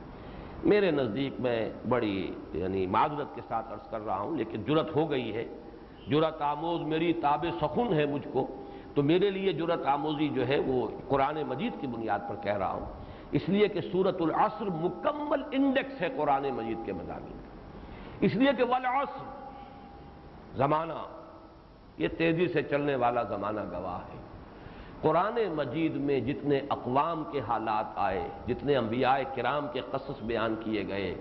[0.63, 5.12] میرے نزدیک میں بڑی یعنی معذرت کے ساتھ عرض کر رہا ہوں، لیکن جرت ہو
[5.12, 5.46] گئی ہے۔
[6.10, 8.48] جرت آموز میری تاب سخن ہے مجھ کو۔
[8.96, 12.72] تو میرے لیے جرت آموزی جو ہے وہ قرآن مجید کی بنیاد پر کہہ رہا
[12.72, 13.03] ہوں۔
[13.34, 17.38] اس لیے کہ سورت العصر مکمل انڈیکس ہے قرآن مجید کے مضامین
[18.22, 19.24] اس لیے کہ والعصر،
[20.58, 20.93] زمانہ،
[21.98, 24.17] یہ تیزی سے چلنے والا زمانہ گواہ ہے۔
[25.02, 30.88] قرآن مجید میں جتنے اقوام کے حالات آئے، جتنے انبیاء کرام کے قصص بیان کیے
[30.88, 31.15] گئے،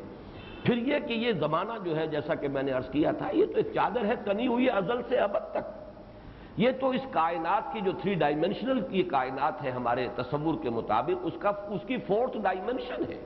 [0.65, 3.47] پھر یہ کہ یہ زمانہ جو ہے، جیسا کہ میں نے عرض کیا تھا، یہ
[3.47, 5.82] تو ایک چادر ہے، تنی ہوئی ازل سے ابد تک۔
[6.57, 11.19] یہ تو اس کائنات کی جو تھری ڈائمنشنل کی کائنات ہے ہمارے تصور کے مطابق،
[11.23, 13.21] اس کا اس کی فورتھ ڈائمنشن ہے۔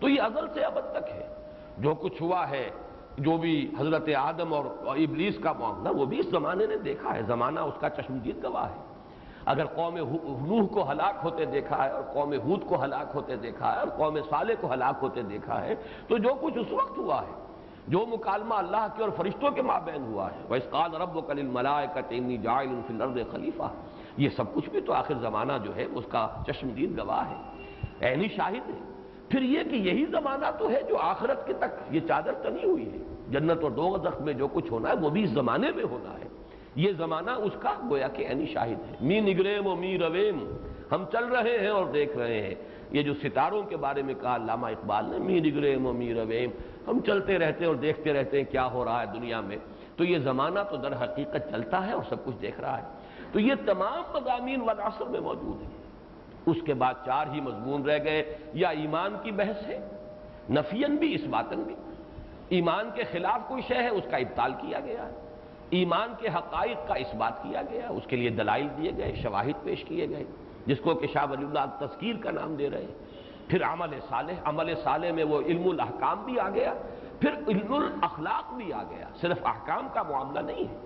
[0.00, 1.34] تو یہ ازل سے ابد تک ہے۔
[1.78, 2.70] جو کچھ ہوا ہے،
[3.18, 7.22] جو بھی حضرت آدم اور ابلیس کا معاملہ، وہ بھی اس زمانے نے دیکھا ہے۔
[7.22, 8.80] زمانہ اس کا چشمدید گواہ ہے۔
[9.44, 9.96] اگر قوم
[10.46, 13.88] نوح کو ہلاک ہوتے دیکھا ہے اور قوم ہود کو ہلاک ہوتے دیکھا ہے اور
[13.88, 15.74] قوم صالح کو ہلاک ہوتے دیکھا ہے،
[16.08, 17.49] تو جو کچھ اس وقت ہوا ہے
[17.88, 22.86] جو مکالمہ اللہ کے اور فرشتوں کے مابین ہوا ہے۔ وَإِسْقَالَ رَبُّكَ لِلْمَلَائِكَةِ إِنِّي جَاعِلٌ
[22.86, 23.68] فِي الْأَرْضِ خَلِيفَةً۔
[24.16, 27.36] یہ سب کچھ بھی تو آخر زمانہ جو ہے اس کا چشمدید گواہ ہے۔
[28.06, 28.92] عینی شاہد ہے۔
[29.28, 32.92] پھر یہ کہ یہی زمانہ تو ہے جو آخرت کے تک یہ چادر تنی ہوئی
[32.92, 32.98] ہے۔
[33.30, 36.12] جنت اور دو غزق میں جو کچھ ہونا ہے وہ بھی اس زمانے میں ہونا
[36.12, 36.28] ہے۔
[36.74, 40.56] یہ زمانہ اس کا گویا کہ عینی شاہد ہے۔ می نگریم و می رویم۔
[40.92, 42.54] ہم چل رہے ہیں اور دیکھ رہے ہیں۔
[42.92, 46.50] یہ جو ستاروں کے بارے میں کہا علامہ اقبال نے می نگریم و می رویم
[46.88, 49.56] ہم چلتے رہتے ہیں اور دیکھتے رہتے ہیں کیا ہو رہا ہے دنیا میں۔
[49.96, 52.86] تو یہ زمانہ تو در حقیقت چلتا ہے اور سب کچھ دیکھ رہا ہے۔
[53.32, 55.70] تو یہ تمام مضامین والعصر میں موجود ہیں۔
[56.46, 59.88] اس کے بعد چار ہی مضمون رہ گئے۔ یا ایمان کی بحث ہے
[60.50, 61.74] نفین بھی اس باتن بھی
[62.48, 65.36] ایمان کے خلاف کوئی شے ہے، اس کا ابتال کیا گیا ہے۔
[65.70, 69.64] ایمان کے حقائق کا اس بات کیا گیا اس کے لیے دلائل دیے گئے، شواہد
[69.64, 70.24] پیش کیے گئے۔
[70.66, 72.94] جس کو کہ شاہ ولی اللہ تذکیر کا نام دے رہے ہیں۔
[73.48, 76.74] پھر عمل صالح عمل صالح میں وہ علم الاحکام بھی آ گیا،
[77.20, 80.78] پھر علم الاخلاق بھی آ گیا۔ صرف احکام کا معاملہ نہیں ہے۔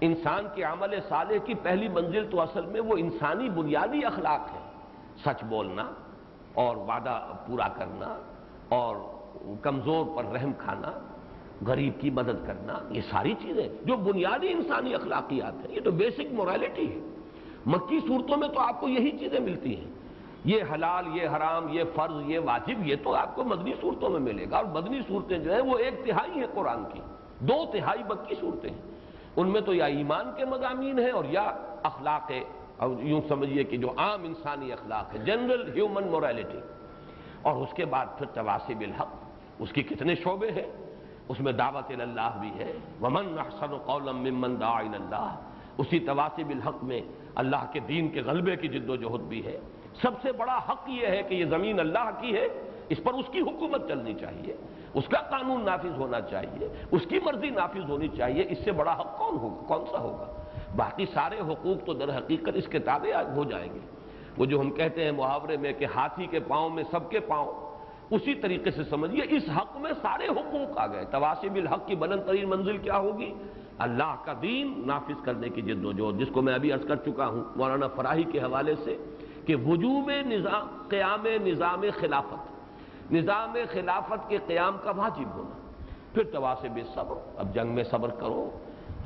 [0.00, 4.60] انسان کے عمل صالح کی پہلی منزل تو اصل میں وہ انسانی بنیادی اخلاق ہے۔
[5.24, 5.90] سچ بولنا
[6.54, 8.18] اور وعدہ پورا کرنا
[8.68, 8.96] اور
[9.62, 10.92] کمزور پر رحم کھانا،
[11.66, 16.32] غریب کی مدد کرنا، یہ ساری چیزیں جو بنیادی انسانی اخلاقیات ہیں، یہ تو بیسک
[16.32, 17.11] مورالٹی ہے۔
[17.66, 19.90] مکی صورتوں میں تو آپ کو یہی چیزیں ملتی ہیں۔
[20.44, 24.20] یہ حلال، یہ حرام، یہ فرض، یہ واجب، یہ تو آپ کو مدنی صورتوں میں
[24.20, 27.00] ملے گا۔ اور مدنی صورتیں جو ہیں وہ ایک تہائی ہیں قرآن کی۔
[27.40, 28.78] دو تہائی مکی صورتیں ہیں۔
[29.36, 32.40] ان میں تو یا ایمان کے مضامین ہیں اور یا اخلاق ہے
[32.76, 36.58] اور یوں سمجھیے کہ جو عام انسانی اخلاق ہے جنرل ہیومن مورالٹی
[37.42, 39.08] اور اس کے بعد پھر تواسب الحق۔
[39.58, 40.96] اس کی کتنے شعبے ہیں؟
[41.28, 42.72] اس میں دعوت اللہ بھی ہے۔
[43.02, 45.36] ومن احسن قولا ممن دعا اللہ
[45.78, 47.00] اسی تواسب الحق میں
[47.34, 49.58] اللہ کے دین کے غلبے کی جد و جہد بھی ہے۔
[50.02, 52.48] سب سے بڑا حق یہ ہے کہ یہ زمین اللہ کی ہے،
[52.88, 54.56] اس پر اس کی حکومت چلنی چاہیے،
[54.94, 58.92] اس کا قانون نافذ ہونا چاہیے، اس کی مرضی نافذ ہونی چاہیے، اس سے بڑا
[59.00, 60.32] حق کون ہوگا؟ کون سا ہوگا؟
[60.76, 63.78] باقی سارے حقوق تو در حقیقت اس کتابیں ہو جائیں گے۔
[64.38, 67.52] وہ جو ہم کہتے ہیں محاورے میں کہ ہاتھی کے پاؤں میں سب کے پاؤں،
[68.10, 72.22] اسی طریقے سے سمجھیے، اس حق میں سارے حقوق آ گئے۔ تواسب الحق کی بلند
[72.26, 73.34] ترین منزل کیا ہوگی؟
[73.82, 76.96] اللہ کا دین نافذ کرنے کی جد و جہد، جس کو میں ابھی عرض کر
[76.96, 78.96] چکا ہوں، مولانا فراہی کے حوالے سے
[79.46, 82.52] کہ وجوب نظام، قیام نظام خلافت
[83.12, 85.58] نظام خلافت کے قیام کا واجب ہونا۔
[86.14, 88.50] پھر تواسب صبر، اب جنگ میں صبر کرو۔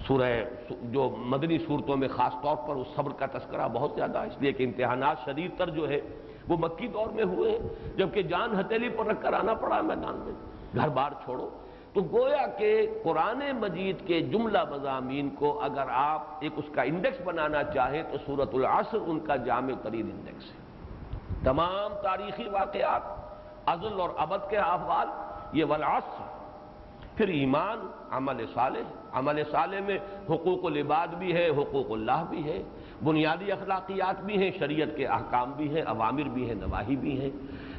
[0.07, 0.45] سورہ
[0.83, 4.53] جو مدنی صورتوں میں خاص طور پر اس صبر کا تذکرہ بہت زیادہ، اس لیے
[4.53, 6.01] کہ امتحانات شدید تر جو ہے،
[6.49, 7.59] وہ مکی دور میں ہوئے ہیں۔
[7.97, 10.33] جبکہ جان ہتھیلی پر رکھ کر آنا پڑا میدان میں۔
[10.77, 11.49] گھر بار چھوڑو۔
[11.97, 17.21] تو گویا کہ قرآن مجید کے جملہ مضامین کو اگر آپ ایک اس کا انڈیکس
[17.25, 20.57] بنانا چاہیں تو صورت العصر ان کا جامع ترین انڈیکس ہے۔
[21.45, 23.03] تمام تاریخی واقعات،
[23.67, 25.09] ازل اور ابد کے احوال،
[25.53, 26.23] یہ والعصر۔
[27.17, 29.99] پھر ایمان، عمل صالح۔ عمل صالح میں
[30.31, 32.63] حقوق العباد بھی ہے، حقوق اللہ بھی ہے۔
[33.05, 37.31] بنیادی اخلاقیات بھی ہیں، شریعت کے احکام بھی ہیں عوامر بھی ہیں نواحی بھی ہیں۔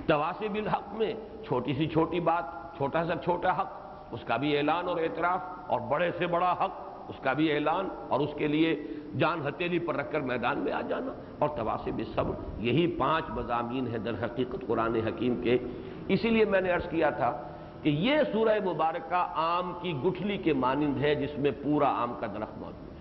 [0.08, 1.13] تواسب الحق میں،
[1.47, 2.43] چھوٹی سی چھوٹی بات،
[2.77, 6.72] چھوٹا سا چھوٹا حق۔ اس کا بھی اعلان اور اعتراف اور بڑے سے بڑا حق،
[7.08, 8.84] اس کا بھی اعلان اور اس کے لیے
[9.20, 13.88] جان ہتیلی پر رکھ کر میدان میں آ جانا۔ اور تواسب صبر، یہی پانچ مضامین
[13.88, 15.58] ہیں در حقیقت قرآن حکیم کے۔
[16.08, 17.41] اسی لیے میں نے عرض کیا تھا
[17.82, 22.28] کہ یہ سورہ مبارکہ آم کی گٹھلی کے مانند ہے، جس میں پورا آم کا
[22.28, 22.98] درخت موجود ہے۔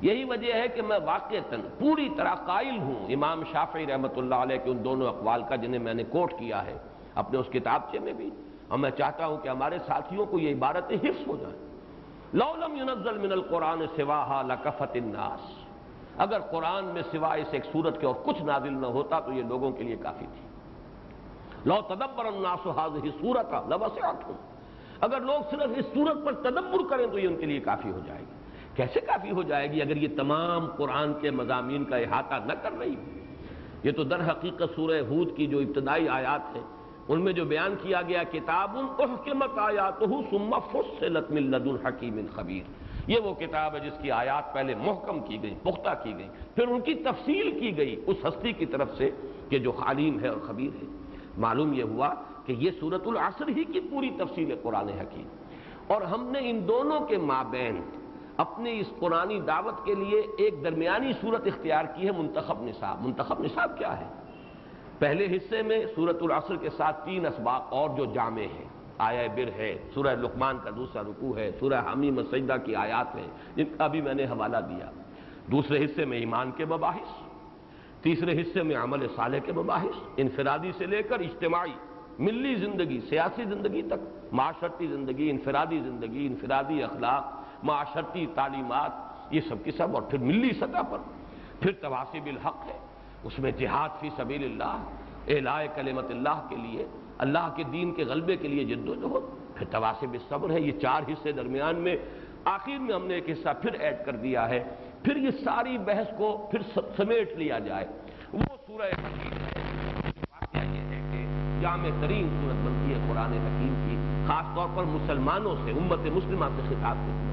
[0.00, 4.56] یہی وجہ ہے کہ میں واقع پوری طرح قائل ہوں امام شافعی رحمۃ اللہ علیہ
[4.64, 6.78] کے ان دونوں اقوال کا، جنہیں میں نے کوٹ کیا ہے
[7.14, 8.30] اپنے اس کتابچے میں بھی۔
[8.68, 11.56] اور میں چاہتا ہوں کہ ہمارے ساتھیوں کو یہ عبارتیں حفظ ہو جائیں
[12.34, 15.40] لولم ينزل من القرآن سواہا لکفت الناس۔
[16.18, 19.42] اگر قرآن میں سوائے سے ایک صورت کے اور کچھ نازل نہ ہوتا تو یہ
[19.42, 20.46] لوگوں کے لیے کافی تھی۔
[21.66, 24.36] لو تدبر الناس هذه صورت لوسعتهم
[25.00, 28.00] اگر لوگ صرف اس صورت پر تدبر کریں تو یہ ان کے لیے کافی ہو
[28.06, 28.34] جائے گی۔
[28.74, 32.72] کیسے کافی ہو جائے گی اگر یہ تمام قرآن کے مضامین کا احاطہ نہ کر
[32.78, 32.94] رہی
[33.82, 36.62] یہ تو در حقیقت سورہ ہود کی جو ابتدائی آیات ہیں
[37.08, 39.94] ان میں جو بیان کیا گیا، کتاب احکمت آیات
[40.30, 42.70] ثم فصلت من لدن حکیم خبیر۔
[43.06, 46.68] یہ وہ کتاب ہے جس کی آیات پہلے محکم کی گئی پختہ کی گئی پھر
[46.68, 49.10] ان کی تفصیل کی گئی اس ہستی کی طرف سے
[49.48, 50.88] کہ جو خالیم ہے اور خبیر ہے۔
[51.38, 52.14] معلوم یہ ہوا
[52.46, 55.26] کہ یہ صورت العصر ہی کی پوری تفصیل ہے قرآن حکیم۔
[55.86, 57.80] اور ہم نے ان دونوں کے مابین
[58.36, 63.44] اپنی اس قرآنی دعوت کے لیے ایک درمیانی صورت اختیار کی ہے، منتخب نصاب۔ منتخب
[63.44, 64.06] نصاب کیا ہے؟
[64.98, 68.64] پہلے حصے میں صورت العصر کے ساتھ تین اسباق اور جو جامع ہیں۔
[68.98, 73.26] آیا بر ہے، سورہ لقمان کا دوسرا رکوع ہے، سورہ حمی مسجدہ کی آیات ہیں
[73.56, 74.90] جن کا بھی میں نے حوالہ دیا۔
[75.52, 77.22] دوسرے حصے میں ایمان کے مباحث،
[78.02, 81.72] تیسرے حصے میں عمل صالح کے مباحث، انفرادی سے لے کر اجتماعی،
[82.18, 87.32] ملی زندگی، سیاسی زندگی تک، معاشرتی زندگی، انفرادی زندگی، انفرادی اخلاق،
[87.62, 88.90] معاشرتی تعلیمات،
[89.30, 90.98] یہ سب کی سب اور پھر ملی سطح پر۔
[91.60, 92.87] پھر تواسب الحق ہے۔
[93.24, 94.82] اس میں جہاد فی سبیل اللہ،
[95.28, 96.86] اعلاء کلمت اللہ کے لیے،
[97.18, 100.72] اللہ کے دین کے غلبے کے لیے جد و جہد۔ پھر تواسب صبر ہے، یہ
[100.82, 101.96] چار حصے درمیان میں،
[102.44, 104.64] آخر میں ہم نے ایک حصہ پھر ایڈ کر دیا ہے۔
[105.02, 107.86] پھر یہ ساری بحث کو پھر سمیٹ لیا جائے۔
[108.32, 109.58] وہ سورہ حکیم ہے۔
[110.04, 111.26] واقعہ یہ ہے کہ
[111.62, 116.44] جامع ترین صورت بنتی ہے قرآن حکیم کی، خاص طور پر مسلمانوں سے، امت مسلمہ
[116.56, 117.28] سے خطاب کے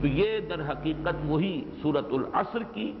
[0.00, 2.92] تو یہ در حقیقت وہی صورت العصر کی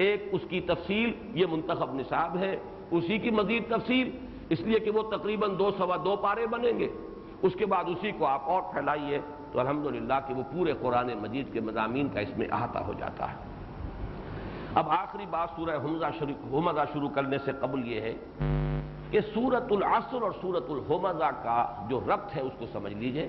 [0.00, 2.56] ایک اس کی تفصیل، یہ منتخب نصاب ہے،
[2.90, 4.10] اسی کی مزید تفصیل،
[4.48, 6.88] اس لیے کہ وہ تقریباً دو سوا دو پارے بنیں گے۔
[7.42, 9.18] اس کے بعد اسی کو آپ اور پھیلائیے
[9.52, 13.30] تو الحمدللہ کہ وہ پورے قرآن مجید کے مضامین کا اس میں احاطہ ہو جاتا
[13.30, 13.36] ہے۔
[14.74, 18.14] اب آخری بات سورہ حمزہ شروع کرنے سے قبل یہ ہے
[19.10, 21.58] کہ سورت العصر اور سورت الحمزہ کا
[21.88, 23.28] جو ربط ہے اس کو سمجھ لیجیے۔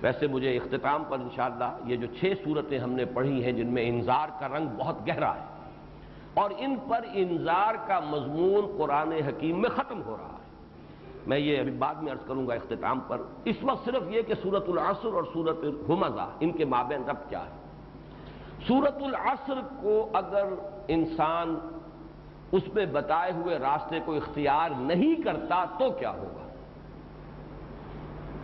[0.00, 3.88] ویسے مجھے اختتام پر انشاءاللہ یہ جو چھ صورتیں ہم نے پڑھی ہیں جن میں
[3.88, 5.46] انذار کا رنگ بہت گہرا ہے۔
[6.38, 10.38] اور ان پر انذار کا مضمون قرآن حکیم میں ختم ہو رہا ہے۔
[11.26, 14.34] میں یہ ابھی بعد میں عرض کروں گا اختتام پر۔ اس وقت صرف یہ کہ
[14.42, 17.50] سورت العصر اور سورت الحمزہ، ان کے مابین رب کیا ہے؟
[18.66, 20.44] سورت العصر کو اگر
[20.88, 21.58] انسان
[22.52, 26.48] اس میں بتائے ہوئے راستے کو اختیار نہیں کرتا تو کیا ہوگا؟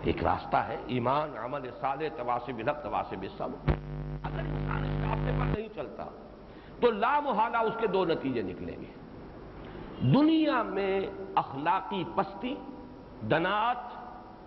[0.02, 3.48] ایک راستہ ہے، ایمان، عمل صالح تواسب الحق تواسب سب
[4.22, 6.04] اگر انسان اس راستے پر نہیں چلتا
[6.84, 8.92] تو لا محالہ اس کے دو نتیجے نکلیں گے۔
[10.00, 11.00] دنیا میں
[11.34, 12.54] اخلاقی پستی،
[13.30, 13.76] دنات،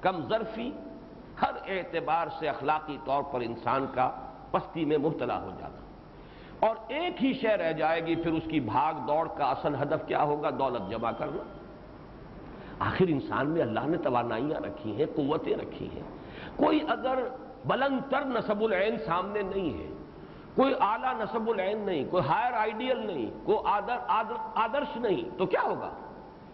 [0.03, 0.71] کم ظرفی،
[1.41, 4.11] ہر اعتبار سے اخلاقی طور پر انسان کا
[4.51, 5.81] پستی میں مبتلا ہو جانا۔
[6.67, 10.07] اور ایک ہی شے رہ جائے گی، پھر اس کی بھاگ دوڑ کا اصل ہدف
[10.07, 11.43] کیا ہوگا؟ دولت جمع کرنا۔
[12.79, 16.03] آخر انسان میں اللہ نے توانائیاں رکھی ہیں، قوتیں رکھی ہیں۔
[16.55, 17.27] کوئی اگر
[17.65, 19.96] بلند تر نصب العین سامنے نہیں ہے
[20.57, 25.45] کوئی اعلیٰ نصب العین نہیں، کوئی ہائر آئیڈیل نہیں، کوئی آدر آدر، آدرش نہیں، تو
[25.45, 25.89] کیا ہوگا؟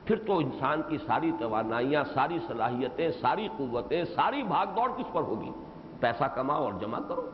[0.06, 5.22] پھر تو انسان کی ساری توانائیاں، ساری صلاحیتیں، ساری قوتیں، ساری بھاگ دوڑ کس پر
[5.22, 5.52] ہوگی؟
[6.00, 7.30] پیسہ کماؤ اور جمع کرو۔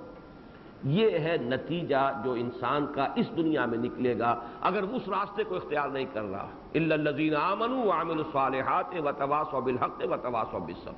[0.84, 5.56] یہ ہے نتیجہ جو انسان کا اس دنیا میں نکلے گا۔ اگر اس راستے کو
[5.56, 10.92] اختیار نہیں کر رہا الزین آمن عامل الصالحات و تواس و بالحق و تواس و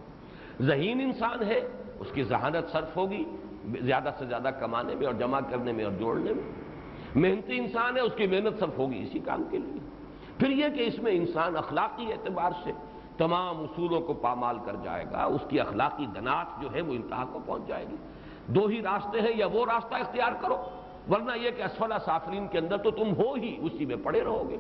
[0.62, 1.68] ذہین انسان ہے،
[2.00, 3.24] اس کی ذہانت صرف ہوگی۔
[3.66, 6.44] زیادہ سے زیادہ کمانے میں اور جمع کرنے میں اور جوڑنے میں۔
[7.16, 9.80] محنتی انسان ہے، اس کی محنت صرف ہوگی اسی کام کے لیے۔
[10.38, 12.72] پھر یہ کہ اس میں انسان اخلاقی اعتبار سے
[13.18, 17.26] تمام اصولوں کو پامال کر جائے گا، اس کی اخلاقی دنات جو ہے وہ انتہا
[17.32, 17.96] کو پہنچ جائے گی۔
[18.48, 20.58] دو ہی راستے ہیں، یا وہ راستہ اختیار کرو،
[21.10, 24.50] ورنہ یہ کہ اسفلہ سافلین کے اندر تو تم ہو ہی، اسی میں پڑے رہو
[24.50, 24.58] گے۔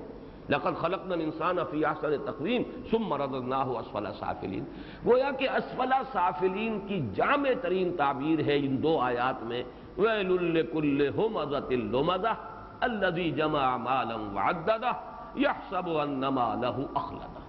[0.51, 4.63] لقد خلقنا الانسان فی احسن تقویم ثم رددناه اسفل سافلین۔
[5.05, 9.63] گویا کہ اسفل سافلین کی جامع ترین تعبیر ہے ان دو آیات میں۔
[9.97, 12.33] ویل لکل همزۃ لمزہ
[12.81, 14.91] الذي جمع مالا وعدده
[15.35, 17.39] يحسب ان ماله اخلده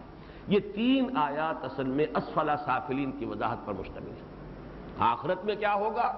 [0.48, 4.30] یہ تین آیات اصل میں اسفل سافلین کی وضاحت پر مشتمل ہے
[4.98, 6.12] آخرت میں کیا ہوگا؟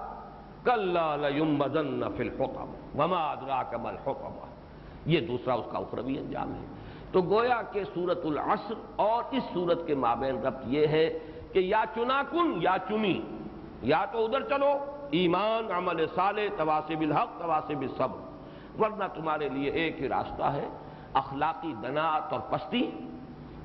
[0.65, 4.35] کلا لیمزن فی الحطم وما ادراک ما الحطم۔
[5.07, 6.67] یہ دوسرا اس کا اخروی انجام ہے۔
[7.15, 11.07] تو گویا کہ سورت العصر اور اس سورت کے مابین ربط یہ ہے
[11.53, 13.21] کہ یا چنا کن یا چنی،
[13.83, 14.73] یا تو ادھر چلو،
[15.11, 20.67] ایمان، عمل صالح تواسب الحق تواسب الصبر ورنہ تمہارے لیے ایک ہی راستہ ہے،
[21.15, 22.83] اخلاقی دنات اور پستی،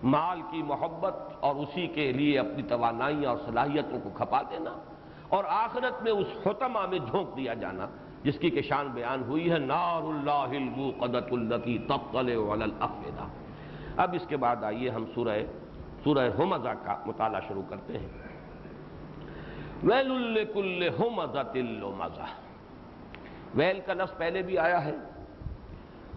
[0.04, 4.74] مال کی محبت اور اسی کے لیے اپنی توانائیاں اور صلاحیتوں کو کھپا دینا
[5.30, 7.88] اور آخرت میں اس حتمہ میں جھونک دیا جانا۔
[8.24, 13.28] جس کی کہ شان بیان ہوئی ہے، نار اللہ الموقدت التی تطلع علی الافئدہ
[13.98, 15.40] اب اس کے بعد آئیے ہم سورہ
[16.04, 18.08] سورہ حمزہ کا مطالعہ شروع کرتے ہیں۔
[19.84, 22.28] ویل لکل حمزۃ اللمزہ۔
[23.56, 24.96] ویل کا لفظ پہلے بھی آیا ہے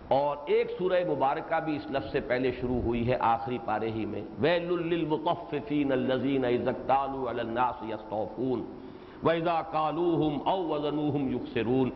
[0.09, 4.07] اور ایک سورہ مبارکہ بھی اس لفظ سے پہلے شروع ہوئی ہے آخری پارے ہی
[4.07, 8.82] میں۔ ویل للمطففین الذین اذا اکتالوا علی الناس یستوفون۔
[9.25, 11.91] وَإِذَا قَالُوهُمْ أَوْ وَزَنُوهُمْ يُخْسِرُونَ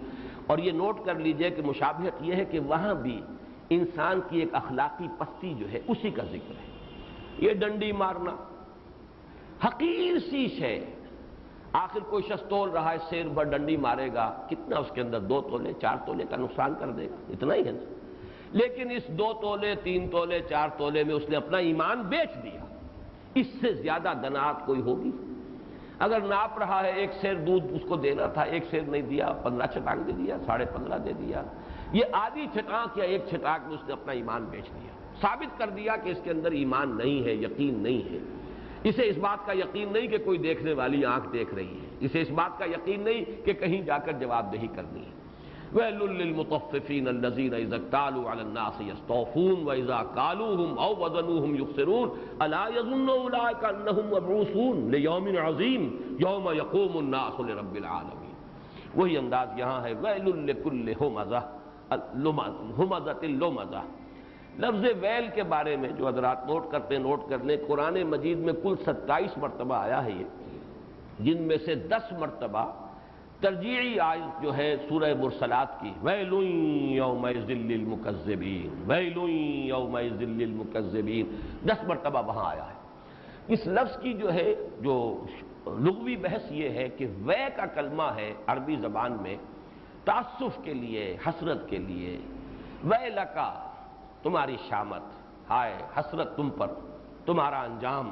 [0.47, 3.21] اور یہ نوٹ کر لیجیے کہ مشابہت یہ ہے کہ وہاں بھی
[3.71, 6.77] انسان کی ایک اخلاقی پستی جو ہے اسی کا ذکر ہے۔
[7.39, 8.37] یہ ڈنڈی مارنا
[9.65, 10.85] حقیر سی شے۔
[11.73, 15.21] آخر کوئی شخص تول رہا ہے، سیر بھر ڈنڈی مارے گا، کتنا اس کے اندر
[15.21, 17.95] دو تولے، چار تولے کا نقصان کر دے گا؟ اتنا ہی ہے نا۔
[18.51, 22.61] لیکن اس دو تولے، تین تولے، چار تولے میں اس نے اپنا ایمان بیچ دیا۔
[23.35, 25.11] اس سے زیادہ دنات کوئی ہوگی؟
[25.99, 29.33] اگر ناپ رہا ہے، ایک سیر دودھ اس کو دینا تھا، ایک سیر نہیں دیا،
[29.33, 31.43] پندرہ چھٹانک دے دیا، ساڑھے پندرہ دے دیا۔
[31.93, 35.71] یہ آدھی چھٹانک یا ایک چھٹانک میں اس نے اپنا ایمان بیچ دیا ثابت کر
[35.71, 38.19] دیا کہ اس کے اندر ایمان نہیں ہے، یقین نہیں ہے۔
[38.83, 42.21] اسے اس بات کا یقین نہیں کہ کوئی دیکھنے والی آنکھ دیکھ رہی ہے۔ اسے
[42.21, 45.26] اس بات کا یقین نہیں کہ کہیں جا کر جواب دہی کرنی ہے۔
[45.75, 52.09] وَيْلٌ لِّلْمُطَفِّفِينَ الَّذِينَ إِذَا اكْتَالُوا عَلَى النَّاسِ يَسْتَوْفُونَ وَإِذَا كَالُوهُمْ أَوْ وَزَنُوهُمْ يُخْسِرُونَ
[52.43, 55.83] أَلَا يَظُنُّ أُولَٰئِكَ أَنَّهُم مَّبْعُوثُونَ لِيَوْمٍ عَظِيمٍ
[56.27, 58.35] يَوْمَ يَقُومُ النَّاسُ لِرَبِّ الْعَالَمِينَ
[58.95, 61.43] وہی انداز یہاں ہے وَيْلٌ لِّكُلِّ هُمَزَةٍ
[62.79, 63.83] هُمَزَةٍ لُمَزَةٍ
[64.59, 68.53] لفظ ویل کے بارے میں جو حضرات نوٹ کرتے نوٹ کر لیں قرآن مجید میں
[68.63, 70.25] کل ستائیس مرتبہ آیا ہے یہ۔
[71.21, 72.86] جن میں سے دس مرتبہ
[73.41, 76.43] ترجیحی آیت جو ہے سورہ مرسلات کی وَيْلٌ
[76.93, 79.29] يَوْمَئِذٍ لِّلْمُكَذِّبِينَ وَيْلٌ
[79.69, 81.29] يَوْمَئِذٍ لِّلْمُكَذِّبِينَ
[81.67, 82.75] دس مرتبہ وہاں آیا ہے۔
[83.49, 85.25] اس لفظ کی جو ہے، جو
[85.67, 89.37] لغوی بحث یہ ہے کہ وے کا کلمہ ہے عربی زبان میں
[90.05, 92.21] تعصف کے لیے، حسرت کے لیے۔
[92.85, 93.71] وے لکا،
[94.23, 95.03] تمہاری شامت۔
[95.51, 96.67] ہائے، حسرت تم پر۔
[97.27, 98.11] تمہارا انجام،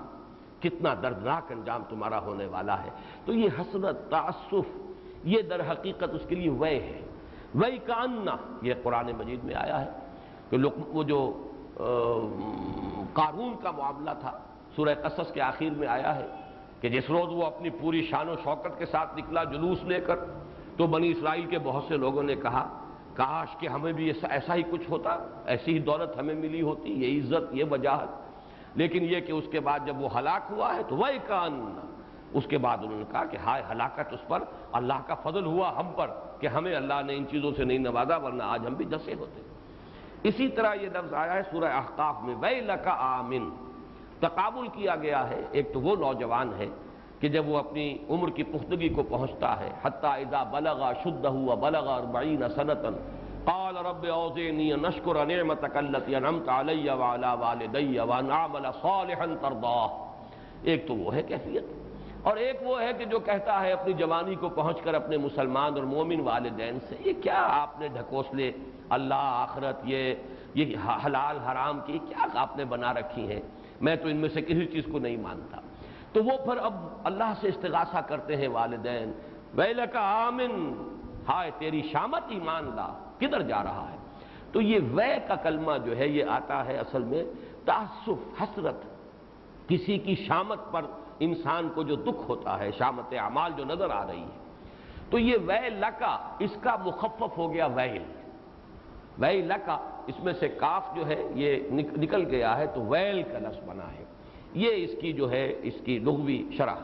[0.61, 2.91] کتنا دردناک انجام تمہارا ہونے والا ہے۔
[3.25, 4.94] تو یہ حسرت تعصف
[5.25, 7.01] یہ در حقیقت اس کے لیے وے ہے۔
[7.55, 8.05] وے کا
[8.63, 9.91] یہ قرآن مجید میں آیا ہے
[10.51, 11.21] کہ لوگ وہ جو
[13.13, 14.39] قارون کا معاملہ تھا،
[14.77, 16.27] سورہ قصص کے آخر میں آیا ہے
[16.81, 20.17] کہ جس روز وہ اپنی پوری شان و شوکت کے ساتھ نکلا جلوس لے کر،
[20.77, 22.65] تو بنی اسرائیل کے بہت سے لوگوں نے کہا
[23.15, 25.17] کاش کہ ہمیں بھی ایسا ہی کچھ ہوتا،
[25.47, 28.09] ایسی ہی دولت ہمیں ملی ہوتی، یہ عزت، یہ وجاہت۔
[28.75, 31.79] لیکن یہ کہ اس کے بعد جب وہ ہلاک ہوا ہے، تو وہ کان
[32.35, 35.73] اس کے بعد انہوں نے کہا کہ ہائے ہلاکت اس پر، اللہ کا فضل ہوا
[35.77, 36.11] ہم پر
[36.41, 39.41] کہ ہمیں اللہ نے ان چیزوں سے نہیں نوازا، ورنہ آج ہم بھی جسے ہوتے۔
[40.23, 43.51] اسی طرح یہ لفظ آیا ہے سورہ احقاف میں وے لکا آمن۔
[44.21, 46.67] تقابل کیا گیا ہے۔ ایک تو وہ نوجوان ہے
[47.21, 51.55] کہ جب وہ اپنی عمر کی پختگی کو پہنچتا ہے، حتیٰ اذا بلغا شدہ ہوا
[51.55, 52.95] بلغا اربعین سنتن
[53.45, 60.13] قال رب اوزینی نشکر نعمتک اللتی انعمت علی وعلا والدی وان عمل صالحا ترضاہ
[60.63, 61.84] ایک تو وہ ہے کیفیت۔
[62.25, 65.75] اور ایک وہ ہے کہ جو کہتا ہے اپنی جوانی کو پہنچ کر اپنے مسلمان
[65.75, 68.53] اور مومن والدین سے، یہ کیا آپ نے ڈھکوسلے،
[68.89, 70.15] اللہ، آخرت، یہ
[70.55, 73.41] یہ حلال، حرام کی، کیا آپ نے بنا رکھی ہیں؟
[73.81, 75.61] میں تو ان میں سے کسی چیز کو نہیں مانتا۔
[76.13, 76.73] تو وہ پھر اب
[77.05, 79.13] اللہ سے استغاثہ کرتے ہیں والدین۔
[79.55, 80.73] ویلک آمن،
[81.29, 83.97] ہائے تیری شامت ایمان لا، کدھر جا رہا ہے؟
[84.53, 87.25] تو یہ وے کا کلمہ جو ہے، یہ آتا ہے اصل میں
[87.65, 88.83] تعصف حسرت،
[89.69, 90.83] کسی کی شامت پر
[91.21, 94.45] انسان کو جو دکھ ہوتا ہے، شامت اعمال جو نظر آ رہی ہے،
[95.11, 98.03] تو یہ وے لکا اس کا مخفف ہو گیا ویل۔
[99.19, 103.39] وے لکا اس میں سے کاف جو ہے، یہ نکل گیا ہے، تو ویل کا
[103.39, 104.05] لفظ بنا ہے۔
[104.55, 106.75] یہ اس کی جو ہے، اس کی لغوی شرح۔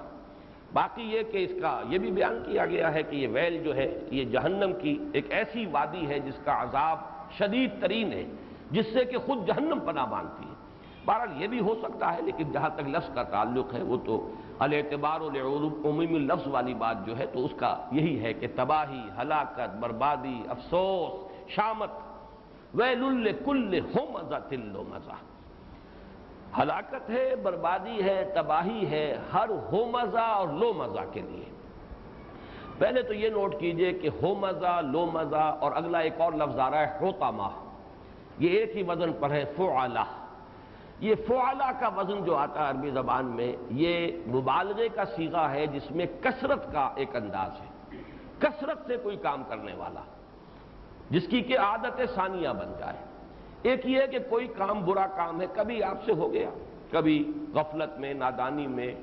[0.72, 3.76] باقی یہ کہ اس کا، یہ بھی بیان کیا گیا ہے کہ یہ ویل جو
[3.76, 6.99] ہے یہ جہنم کی ایک ایسی وادی ہے جس کا عذاب
[7.39, 8.24] شدید ترین ہے،
[8.70, 10.49] جس سے کہ خود جہنم پناہ مانتی ہے۔
[11.11, 14.16] بہرحال یہ بھی ہو سکتا ہے، لیکن جہاں تک لفظ کا تعلق ہے، وہ تو
[14.58, 19.76] الاعتبار عموم لفظ والی بات جو ہے، تو اس کا یہی ہے کہ تباہی، ہلاکت،
[19.80, 21.90] بربادی، افسوس، شامت،
[22.74, 25.16] ویل کل ہو مزہ تلو مزہ
[26.58, 31.44] ہلاکت ہے، بربادی ہے، تباہی ہے، ہر ہو مزہ اور لو مزہ کے لیے۔
[32.78, 36.58] پہلے تو یہ نوٹ کیجیے کہ ہو مزہ لو مزہ اور اگلا ایک اور لفظ
[36.58, 37.58] آ رہا ہے ہوتا ماہ
[38.38, 40.04] یہ ایک ہی وزن پر ہے فعلا
[41.01, 45.66] یہ فعلا کا وزن جو آتا ہے عربی زبان میں، یہ مبالغے کا سیغہ ہے
[45.66, 47.96] جس میں کثرت کا ایک انداز ہے۔
[48.38, 50.01] کثرت سے کوئی کام کرنے والا،
[51.11, 52.96] جس کی کہ عادت ثانیہ بن جائے۔
[53.62, 56.51] ایک یہ ہے کہ کوئی کام برا کام ہے، کبھی آپ سے ہو گیا۔
[56.90, 58.94] کبھی غفلت میں، نادانی میں،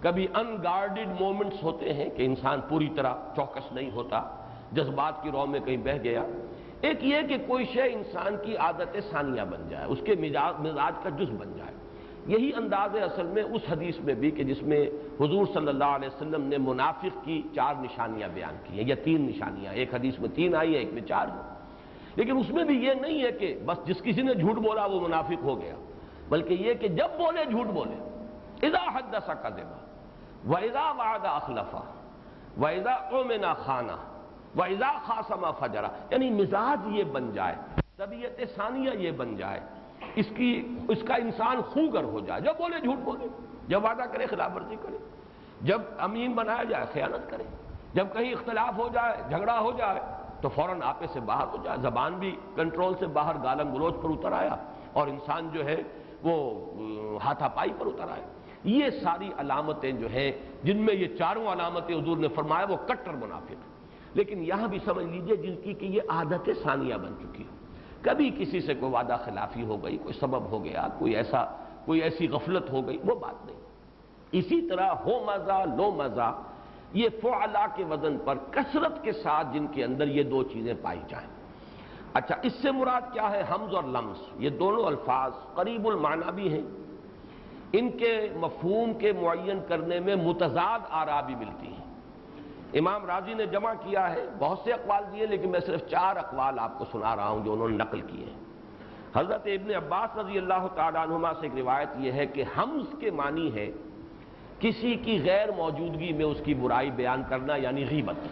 [0.00, 4.22] کبھی ان گارڈڈ مومنٹس ہوتے ہیں کہ انسان پوری طرح چوکس نہیں ہوتا،
[4.72, 6.22] جذبات کی رو میں کہیں بہ گیا۔
[6.80, 10.92] ایک یہ کہ کوئی شے انسان کی عادت ثانیہ بن جائے، اس کے مزاج مزاج
[11.02, 11.74] کا جز بن جائے۔
[12.26, 14.86] یہی انداز ہے اصل میں اس حدیث میں بھی کہ جس میں
[15.20, 19.22] حضور صلی اللہ علیہ وسلم نے منافق کی چار نشانیاں بیان کی ہیں۔ یا تین
[19.22, 21.54] نشانیاں ایک حدیث میں تین آئی ہیں ایک میں چار ہیں۔
[22.16, 25.00] لیکن اس میں بھی یہ نہیں ہے کہ بس جس کسی نے جھوٹ بولا وہ
[25.00, 25.74] منافق ہو گیا،
[26.28, 28.26] بلکہ یہ کہ جب بولے جھوٹ بولے۔
[28.66, 29.84] اذا حدث قدما
[30.48, 31.76] وَإِذَا وَعَدَ أَخْلَفَ
[32.60, 34.15] وَإِذَا قُمِنَا خَانَ
[34.56, 37.54] وَإِذَا خَاسَمَ فَجَرَ یعنی مزاج یہ بن جائے،
[37.96, 39.60] طبیعت ثانیہ یہ بن جائے،
[40.14, 40.50] اس کی،
[40.88, 43.28] اس کا انسان خوگر ہو جائے۔ جب بولے جھوٹ بولے،
[43.68, 44.98] جب وعدہ کرے خلاف ورزی کرے،
[45.60, 47.44] جب امین بنایا جائے خیانت کرے،
[47.94, 50.00] جب کہیں اختلاف ہو جائے، جھگڑا ہو جائے،
[50.40, 54.10] تو فوراً آپے سے باہر ہو جائے۔ زبان بھی کنٹرول سے باہر گالم گلوچ پر
[54.10, 54.56] اتر آیا
[54.92, 55.76] اور انسان جو ہے
[56.22, 56.34] وہ
[57.24, 58.26] ہاتھا پائی پر اتر آیا۔
[58.64, 60.30] یہ ساری علامتیں جو ہیں،
[60.62, 63.75] جن میں یہ چاروں علامتیں حضور نے فرمایا، وہ کٹر منافق
[64.16, 67.56] لیکن یہاں بھی سمجھ لیجیے جن کی کہ یہ عادت ثانیہ بن چکی ہو
[68.02, 71.44] کبھی کسی سے کوئی وعدہ خلافی ہو گئی، کوئی سبب ہو گیا، کوئی ایسا،
[71.84, 73.56] کوئی ایسی غفلت ہو گئی، وہ بات نہیں۔
[74.32, 76.42] اسی طرح ہو مزہ، لو مزہ،
[76.92, 81.00] یہ فعلا کے وزن پر کثرت کے ساتھ جن کے اندر یہ دو چیزیں پائی
[81.08, 81.28] جائیں۔
[82.14, 86.52] اچھا اس سے مراد کیا ہے؟ حمز اور لمس۔ یہ دونوں الفاظ قریب المعنی بھی
[86.52, 86.62] ہیں۔
[87.72, 91.85] ان کے مفہوم کے معین کرنے میں متضاد آرا بھی ملتی ہیں۔
[92.74, 96.58] امام راضی نے جمع کیا ہے، بہت سے اقوال دیے، لیکن میں صرف چار اقوال
[96.58, 98.46] آپ کو سنا رہا ہوں جو انہوں نے نقل کیے ہیں۔
[99.16, 103.10] حضرت ابن عباس رضی اللہ تعالیٰ عنہما سے ایک روایت یہ ہے کہ حمز کے
[103.10, 103.70] معنی ہے
[104.60, 108.28] کسی کی غیر موجودگی میں اس کی برائی بیان کرنا یعنی غیبت۔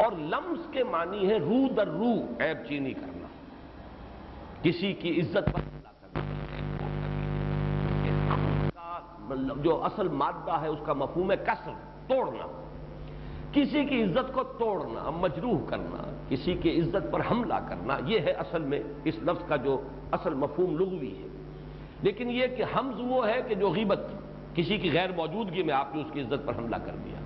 [0.00, 3.26] اور لمس کے معنی ہے رو در رو، عیب چینی کرنا۔
[4.62, 5.60] کسی کی عزت پر
[8.30, 11.72] حمل کا جو اصل مادہ ہے، اس کا مفہوم ہے کسر،
[12.08, 12.62] توڑنا۔
[13.56, 18.30] کسی کی عزت کو توڑنا، مجروح کرنا، کسی کی عزت پر حملہ کرنا، یہ ہے
[18.30, 19.82] اصل میں اس لفظ کا جو
[20.12, 21.28] اصل مفہوم لغوی ہے۔
[22.02, 24.00] لیکن یہ کہ حمز وہ ہے کہ جو غیبت،
[24.54, 27.20] کسی کی غیر موجودگی میں آپ نے اس کی عزت پر حملہ کر دیا۔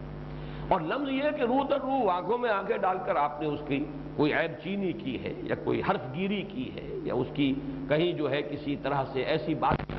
[0.69, 3.61] اور لفظ یہ کہ روح در روح، آنکھوں میں آنکھیں ڈال کر آپ نے اس
[3.67, 3.85] کی
[4.17, 7.55] کوئی عیب چینی کی ہے یا کوئی حرف گیری کی ہے یا اس کی
[7.89, 9.95] کہیں جو ہے کسی طرح سے ایسی بات کا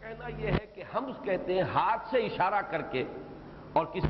[0.00, 0.52] کہنا یہ
[1.06, 3.04] ہے کہ ہم کہتے ہیں ہاتھ سے اشارہ کر کے
[3.72, 4.08] اور کسی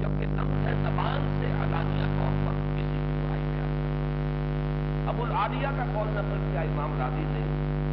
[0.00, 5.84] جبکہ لفظ ہے زبان سے علانیہ طور پر کسی کی برائی بیان ابو العالیہ کا
[5.94, 7.40] قول نقل کیا امام راضی نے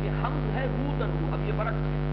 [0.03, 2.07] کہ ہم ہے روح در روح، اب یہ برق ہے۔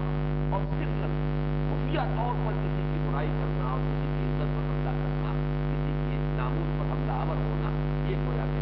[0.52, 1.10] اور سرن
[1.70, 5.32] خفیہ طور پر کسی کی برائی کرنا اور کسی کی عزت پر حملہ کرنا،
[5.70, 7.70] کسی کی ناموز پر حملہ آور ہونا،
[8.10, 8.60] یہ گویا کہ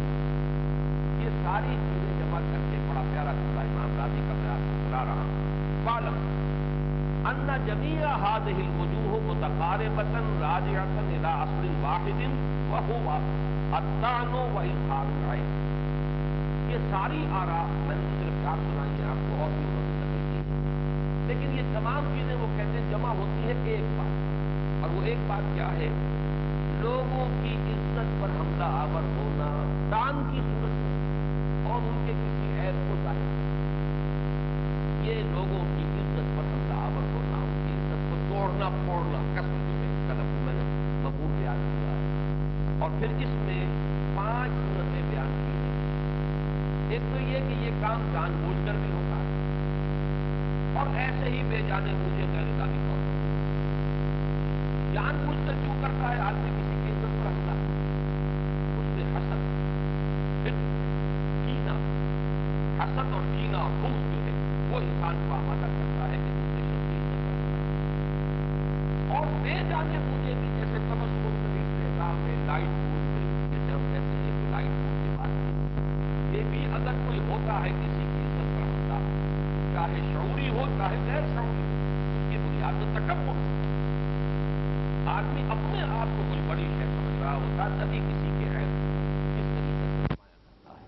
[1.23, 4.89] یہ ساری چیزیں جمع کر کے بڑا پیارا چیزا امام راضی کا میں آپ کو
[4.89, 5.55] سنا رہا ہوں۔
[5.85, 6.35] بالم
[7.25, 12.21] ان جميع هذه الوجوه متقاربة راجعة إلى أصل واحد
[12.71, 13.07] وهو
[13.75, 15.44] الطعن وإظهار العين
[16.91, 21.33] ساری آرا میں نے صرف چار سنائی ہیں آپ کو اور بھی انہوں نے کی
[21.33, 24.35] لیکن یہ تمام چیزیں وہ کہتے ہیں جمع ہوتی ہیں ایک بات
[24.83, 25.87] اور وہ ایک بات کیا ہے؟
[26.81, 29.47] لوگوں کی عزت پر حملہ آور ہونا
[29.91, 33.55] دان کی صورت میں اور ان کے کسی عیب کو ظاہر کرنا۔
[35.03, 39.47] یہ لوگوں کی عزت پر حملہ آور ہونا، ان کی عزت کو توڑنا، پھوڑنا، قسم
[39.47, 40.63] جو ہے اس کا لفظ میں نے
[41.03, 42.05] مقبول بیان کیا ہے۔
[42.81, 43.65] اور پھر اس میں
[44.15, 45.65] پانچ صورتیں بیان کی ہیں
[46.95, 49.23] ایک تو یہ کہ یہ کام جان بوجھ کر بھی ہوتا ہے۔
[50.77, 53.17] اور ایسے ہی بے جانے مجھے غیر ذاتی طور پر
[54.93, 57.55] جان بوجھ کر کیوں کرتا ہے؟ آدمی کسی کی عزت پر حملہ
[58.77, 59.41] اس میں حسد
[61.45, 61.75] کینا
[62.83, 64.31] حسد اور کینا اور بغض جو ہے،
[64.69, 69.97] وہ انسان کو آمادہ کرتا ہے کہ دوسرے شخص کی عزت پر اور بے جانے
[87.91, 88.71] رہا کسی کے عیب
[89.35, 90.85] کس طریقے سے نمایاں کرتا ہے۔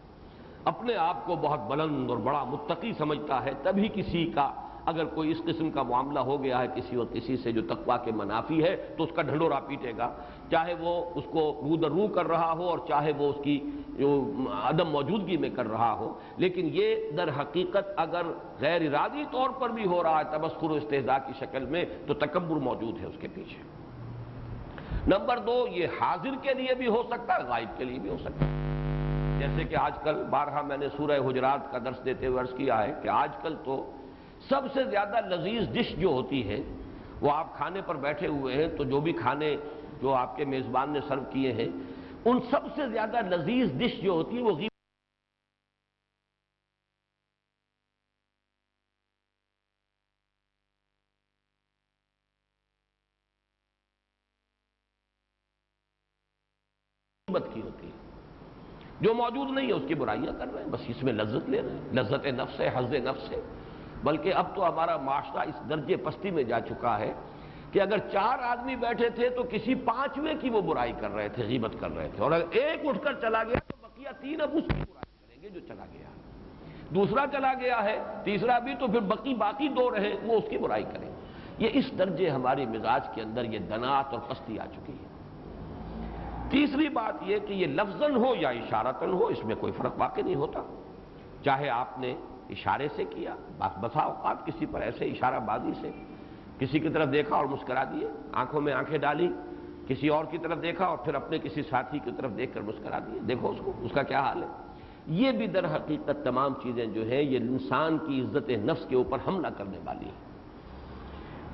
[0.65, 4.51] اپنے آپ کو بہت بلند اور بڑا متقی سمجھتا ہے، تبھی کسی کا
[4.85, 7.97] اگر کوئی اس قسم کا معاملہ ہو گیا ہے کسی اور کسی سے جو تقوا
[7.97, 10.13] کے منافی ہے، تو اس کا ڈھنڈورا پیٹے گا۔
[10.51, 13.59] چاہے وہ اس کو رو در رو کر رہا ہو اور چاہے وہ اس کی
[13.97, 14.31] جو
[14.63, 18.21] عدم موجودگی میں کر رہا ہو۔ لیکن یہ در حقیقت اگر
[18.59, 22.13] غیر ارادی طور پر بھی ہو رہا ہے، تبصر و استحضاء کی شکل میں، تو
[22.13, 23.76] تکبر موجود ہے اس کے پیچھے۔
[25.07, 28.17] نمبر دو، یہ حاضر کے لیے بھی ہو سکتا ہے، غائب کے لیے بھی ہو
[28.17, 28.55] سکتا ہے۔
[29.39, 32.81] جیسے کہ آج کل بارہا میں نے سورہ حجرات کا درس دیتے ہوئے عرض کیا
[32.83, 33.75] ہے کہ آج کل تو
[34.49, 36.59] سب سے زیادہ لذیذ ڈش جو ہوتی ہے،
[37.21, 39.55] وہ آپ کھانے پر بیٹھے ہوئے ہیں، تو جو بھی کھانے
[40.01, 41.69] جو آپ کے میزبان نے سرو کیے ہیں،
[42.25, 44.55] ان سب سے زیادہ لذیذ ڈش جو ہوتی ہے، وہ
[59.01, 61.61] جو موجود نہیں ہے، اس کی برائیاں کر رہے ہیں، بس اس میں لذت لے
[61.61, 63.41] رہے ہیں۔ لذت نفس ہے حض نفس ہے۔
[64.03, 67.13] بلکہ اب تو ہمارا معاشرہ اس درجے پستی میں جا چکا ہے
[67.71, 71.43] کہ اگر چار آدمی بیٹھے تھے تو کسی پانچویں کی وہ برائی کر رہے تھے،
[71.43, 74.49] غیبت کر رہے تھے۔ اور اگر ایک اٹھ کر چلا گیا تو بقیہ تین اب
[74.53, 76.07] اس کی برائی کریں گے جو چلا گیا۔
[76.89, 80.57] دوسرا چلا گیا ہے، تیسرا بھی تو پھر بقی باقی دو رہے، وہ اس کی
[80.57, 81.11] برائی کریں۔
[81.57, 85.16] یہ اس درجے ہمارے مزاج کے اندر یہ دنات اور پستی آ چکی ہے۔
[86.49, 90.21] تیسری بات یہ کہ یہ لفظن ہو یا اشارتن ہو، اس میں کوئی فرق واقع
[90.21, 90.61] نہیں ہوتا۔
[91.43, 92.15] چاہے آپ نے
[92.49, 95.91] اشارے سے کیا بسا اوقات کسی پر ایسے اشارہ بازی سے
[96.59, 99.29] کسی کی طرف دیکھا اور مسکرا دیے، آنکھوں میں آنکھیں ڈالی،
[99.87, 102.99] کسی اور کی طرف دیکھا اور پھر اپنے کسی ساتھی کی طرف دیکھ کر مسکرا
[102.99, 104.47] دیے۔ دیکھو اس کو، اس کا کیا حال ہے؟
[105.07, 109.17] یہ بھی در حقیقت تمام چیزیں جو ہے یہ انسان کی عزت نفس کے اوپر
[109.27, 110.27] حملہ کرنے والی ہیں۔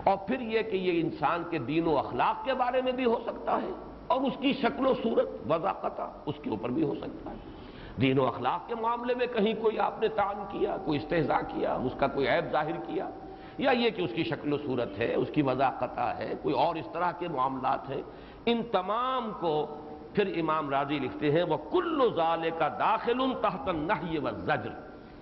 [0.03, 3.19] اور پھر یہ کہ یہ انسان کے دین و اخلاق کے بارے میں بھی ہو
[3.25, 7.31] سکتا ہے۔ اور اس کی شکل و صورت وضاقتہ اس کے اوپر بھی ہو سکتا
[7.31, 7.37] ہے۔
[8.01, 11.73] دین و اخلاق کے معاملے میں کہیں کوئی آپ نے تعان کیا، کوئی استحضاء کیا،
[11.73, 13.09] اس کا کوئی عیب ظاہر کیا،
[13.57, 16.75] یا یہ کہ اس کی شکل و صورت ہے، اس کی وضاقتہ ہے، کوئی اور
[16.75, 18.01] اس طرح کے معاملات ہیں،
[18.45, 19.53] ان تمام کو
[20.13, 24.73] پھر امام راضی لکھتے ہیں وہ کل ظالے کا داخل تحت نہی و زجر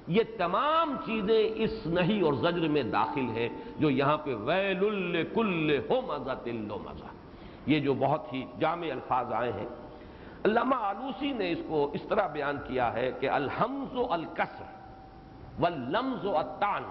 [0.08, 5.80] یہ تمام چیزیں اس نہیں اور زجر میں داخل ہیں، جو یہاں پہ ویل کل
[5.90, 7.12] ہو مزہ تل مزہ
[7.66, 9.66] یہ جو بہت ہی جامع الفاظ آئے ہیں۔
[10.46, 14.70] علامہ آلوسی نے اس کو اس طرح بیان کیا ہے کہ الحمز و الکسر
[15.60, 16.84] واللمز و التان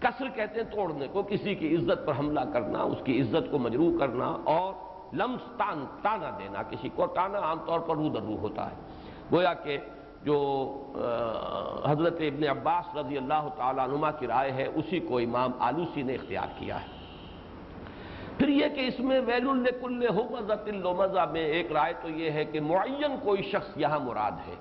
[0.00, 3.58] کسر کہتے ہیں توڑنے کو، کسی کی عزت پر حملہ کرنا، اس کی عزت کو
[3.58, 4.72] مجروح کرنا اور
[5.16, 8.76] لمز تان، تانا دینا، کسی کو تانا عام طور پر رو در رو ہوتا ہے۔
[9.32, 9.78] گویا کہ
[10.24, 10.38] جو
[11.86, 16.14] حضرت ابن عباس رضی اللہ تعالیٰ عنما کی رائے ہے، اسی کو امام آلوسی نے
[16.14, 16.99] اختیار کیا ہے۔
[18.38, 22.30] پھر یہ کہ اس میں ویل الکل ہو مزت اللومزہ میں ایک رائے تو یہ
[22.30, 24.54] ہے کہ معین کوئی شخص یہاں مراد ہے۔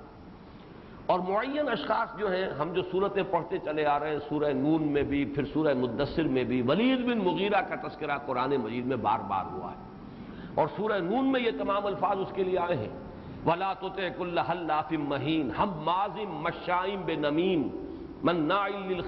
[1.05, 4.84] اور معین اشخاص جو ہیں، ہم جو صورتیں پڑھتے چلے آ رہے ہیں، سورہ نون
[4.84, 8.97] میں بھی، پھر سورہ مدثر میں بھی، ولید بن مغیرہ کا تذکرہ قرآن مجید میں
[8.97, 9.78] بار بار ہوا ہے۔
[10.55, 12.89] اور سورہ نون میں یہ تمام الفاظ اس کے لیے آئے ہیں۔
[13.45, 13.88] ولا تو
[14.91, 17.89] مہین ہم مازم مشائم بے نمیم۔
[18.24, 18.51] من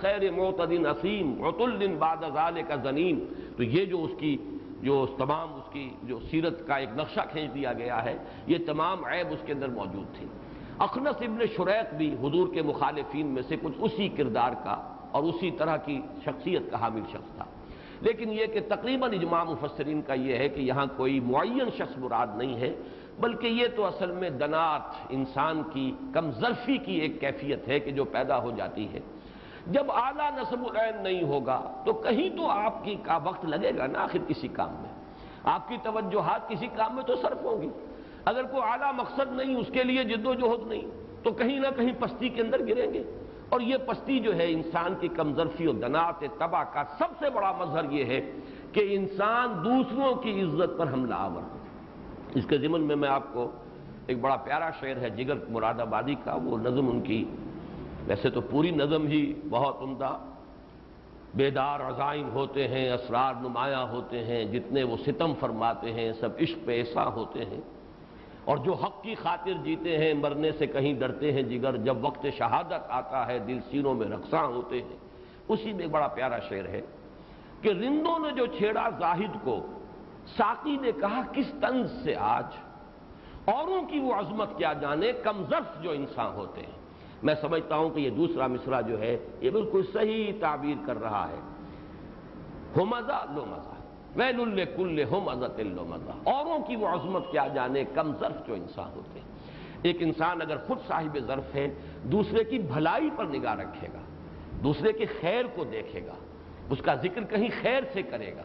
[0.02, 3.20] خیر معتدن اسیم عطل بعد ذالک کا زنیم
[3.58, 4.38] تو یہ جو اس کی،
[4.82, 9.06] جو تمام اس کی جو سیرت کا ایک نقشہ کھینچ دیا گیا ہے، یہ تمام
[9.06, 10.28] عیب اس کے اندر موجود تھی
[10.80, 15.52] اخنس ابن شریق بھی حضور کے مخالفین میں سے کچھ اسی کردار کا اور اسی
[15.52, 17.46] طرح کی شخصیت کا حامل شخص تھا۔
[18.02, 22.28] لیکن یہ کہ تقریباً اجماع مفسرین کا یہ ہے کہ یہاں کوئی معین شخص مراد
[22.38, 22.74] نہیں ہے۔
[23.22, 27.92] بلکہ یہ تو اصل میں دنات انسان کی کم ظرفی کی ایک کیفیت ہے کہ
[27.92, 29.00] جو پیدا ہو جاتی ہے۔
[29.68, 33.88] جب اعلیٰ نصب العین نہیں ہوگا تو کہیں تو آپ کی کا وقت لگے گا
[33.88, 35.04] نا آخر کسی کام میں۔
[35.44, 37.70] آپ کی توجہات کسی کام میں تو صرف ہوں گی۔
[38.26, 40.88] اگر کوئی اعلیٰ مقصد نہیں، اس کے لیے جد و جہد نہیں،
[41.24, 43.04] تو کہیں نہ کہیں پستی کے اندر گریں گے۔
[43.50, 47.52] اور یہ پستی جو ہے انسان کی کمزرفی و دنات تباہ کا سب سے بڑا
[47.52, 48.32] مظہر یہ ہے
[48.72, 51.58] کہ انسان دوسروں کی عزت پر حملہ آور ہو۔
[52.36, 53.52] اس کے ضمن میں میں آپ کو
[54.08, 57.26] ایک بڑا پیارا شعر ہے، جگر مراد آبادی کا، وہ نظم ان کی،
[58.08, 60.18] ویسے تو پوری نظم ہی بہت عمدہ،
[61.36, 66.66] بیدار عزائم ہوتے ہیں، اسرار نمایاں ہوتے ہیں، جتنے وہ ستم فرماتے ہیں، سب عشق
[66.66, 67.62] پہ ایسا ہوتے ہیں۔
[68.46, 72.26] اور جو حق کی خاطر جیتے ہیں، مرنے سے کہیں ڈرتے ہیں جگر، جب وقت
[72.38, 74.98] شہادت آتا ہے، دل سینوں میں رقصاں ہوتے ہیں۔
[75.48, 76.82] اسی میں بڑا پیارا شعر ہے
[77.62, 79.68] کہ رندوں نے جو چھیڑا زاہد کو
[80.28, 82.46] ساقی نے کہا، کس طنز سے آج؟
[83.46, 86.82] اوروں کی وہ عظمت کیا جانے، کم ظرف جو انسان ہوتے ہیں۔
[87.24, 91.30] میں سمجھتا ہوں کہ یہ دوسرا مصرع جو ہے، یہ بالکل صحیح تعبیر کر رہا
[91.30, 91.40] ہے۔
[92.78, 93.82] ہو مزہ لو مزہ۔
[94.16, 98.54] ویل الکل ہو مزہ لو مزہ۔ اوروں کی وہ عظمت کیا جانے، کم ظرف جو
[98.54, 99.28] انسان ہوتے ہیں۔
[99.82, 104.00] ایک انسان اگر خود صاحب ظرف ہے دوسرے کی بھلائی پر نگاہ رکھے گا،
[104.64, 106.14] دوسرے کے خیر کو دیکھے گا،
[106.70, 108.42] اس کا ذکر کہیں خیر سے کرے گا۔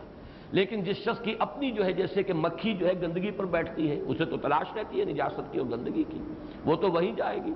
[0.51, 3.91] لیکن جس شخص کی اپنی جو ہے جیسے کہ مکھی جو ہے گندگی پر بیٹھتی
[3.91, 6.19] ہے، اسے تو تلاش رہتی ہے نجاست کی اور گندگی کی۔
[6.65, 7.53] وہ تو وہیں جائے گی۔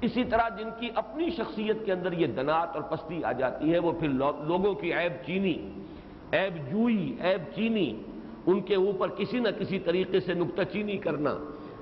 [0.00, 3.78] اسی طرح جن کی اپنی شخصیت کے اندر یہ دنات اور پستی آ جاتی ہے،
[3.78, 5.70] وہ پھر لوگوں کی عیب چینی،
[6.32, 8.02] عیب جوئی، عیب چینی۔
[8.46, 11.30] ان کے اوپر کسی نہ کسی طریقے سے نکتہ چینی کرنا،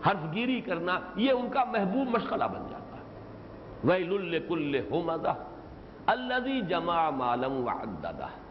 [0.06, 3.02] حرف گیری کرنا، یہ ان کا محبوب مشغلہ بن جاتا ہے۔
[3.84, 5.32] وَيْلُ لِكُلِّ هُمَدَةِ
[6.06, 8.49] الَّذِي جَمَعَ مَالًا وَعَدَّدَهِ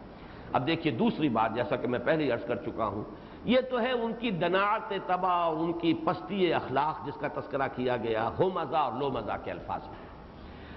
[0.54, 3.04] اب دیکھیے دوسری بات، جیسا کہ میں پہلے عرض کر چکا ہوں،
[3.46, 7.98] یہ تو ہے ان کی دنات تباہ، ان کی پستی اخلاق جس کا تذکرہ کیا
[7.98, 10.10] گیا، ہو مزہ اور لو مزہ کے الفاظ میں۔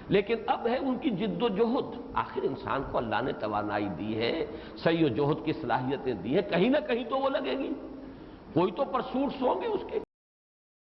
[0.09, 4.19] لیکن اب ہے ان کی جد و جہد۔ آخر انسان کو اللہ نے توانائی دی
[4.19, 4.45] ہے
[4.75, 7.69] سی و جہد کی صلاحیتیں دی ہیں، کہیں نہ کہیں تو وہ لگے گی۔
[8.53, 9.99] کوئی تو پرسوٹس ہوں گے اس کے۔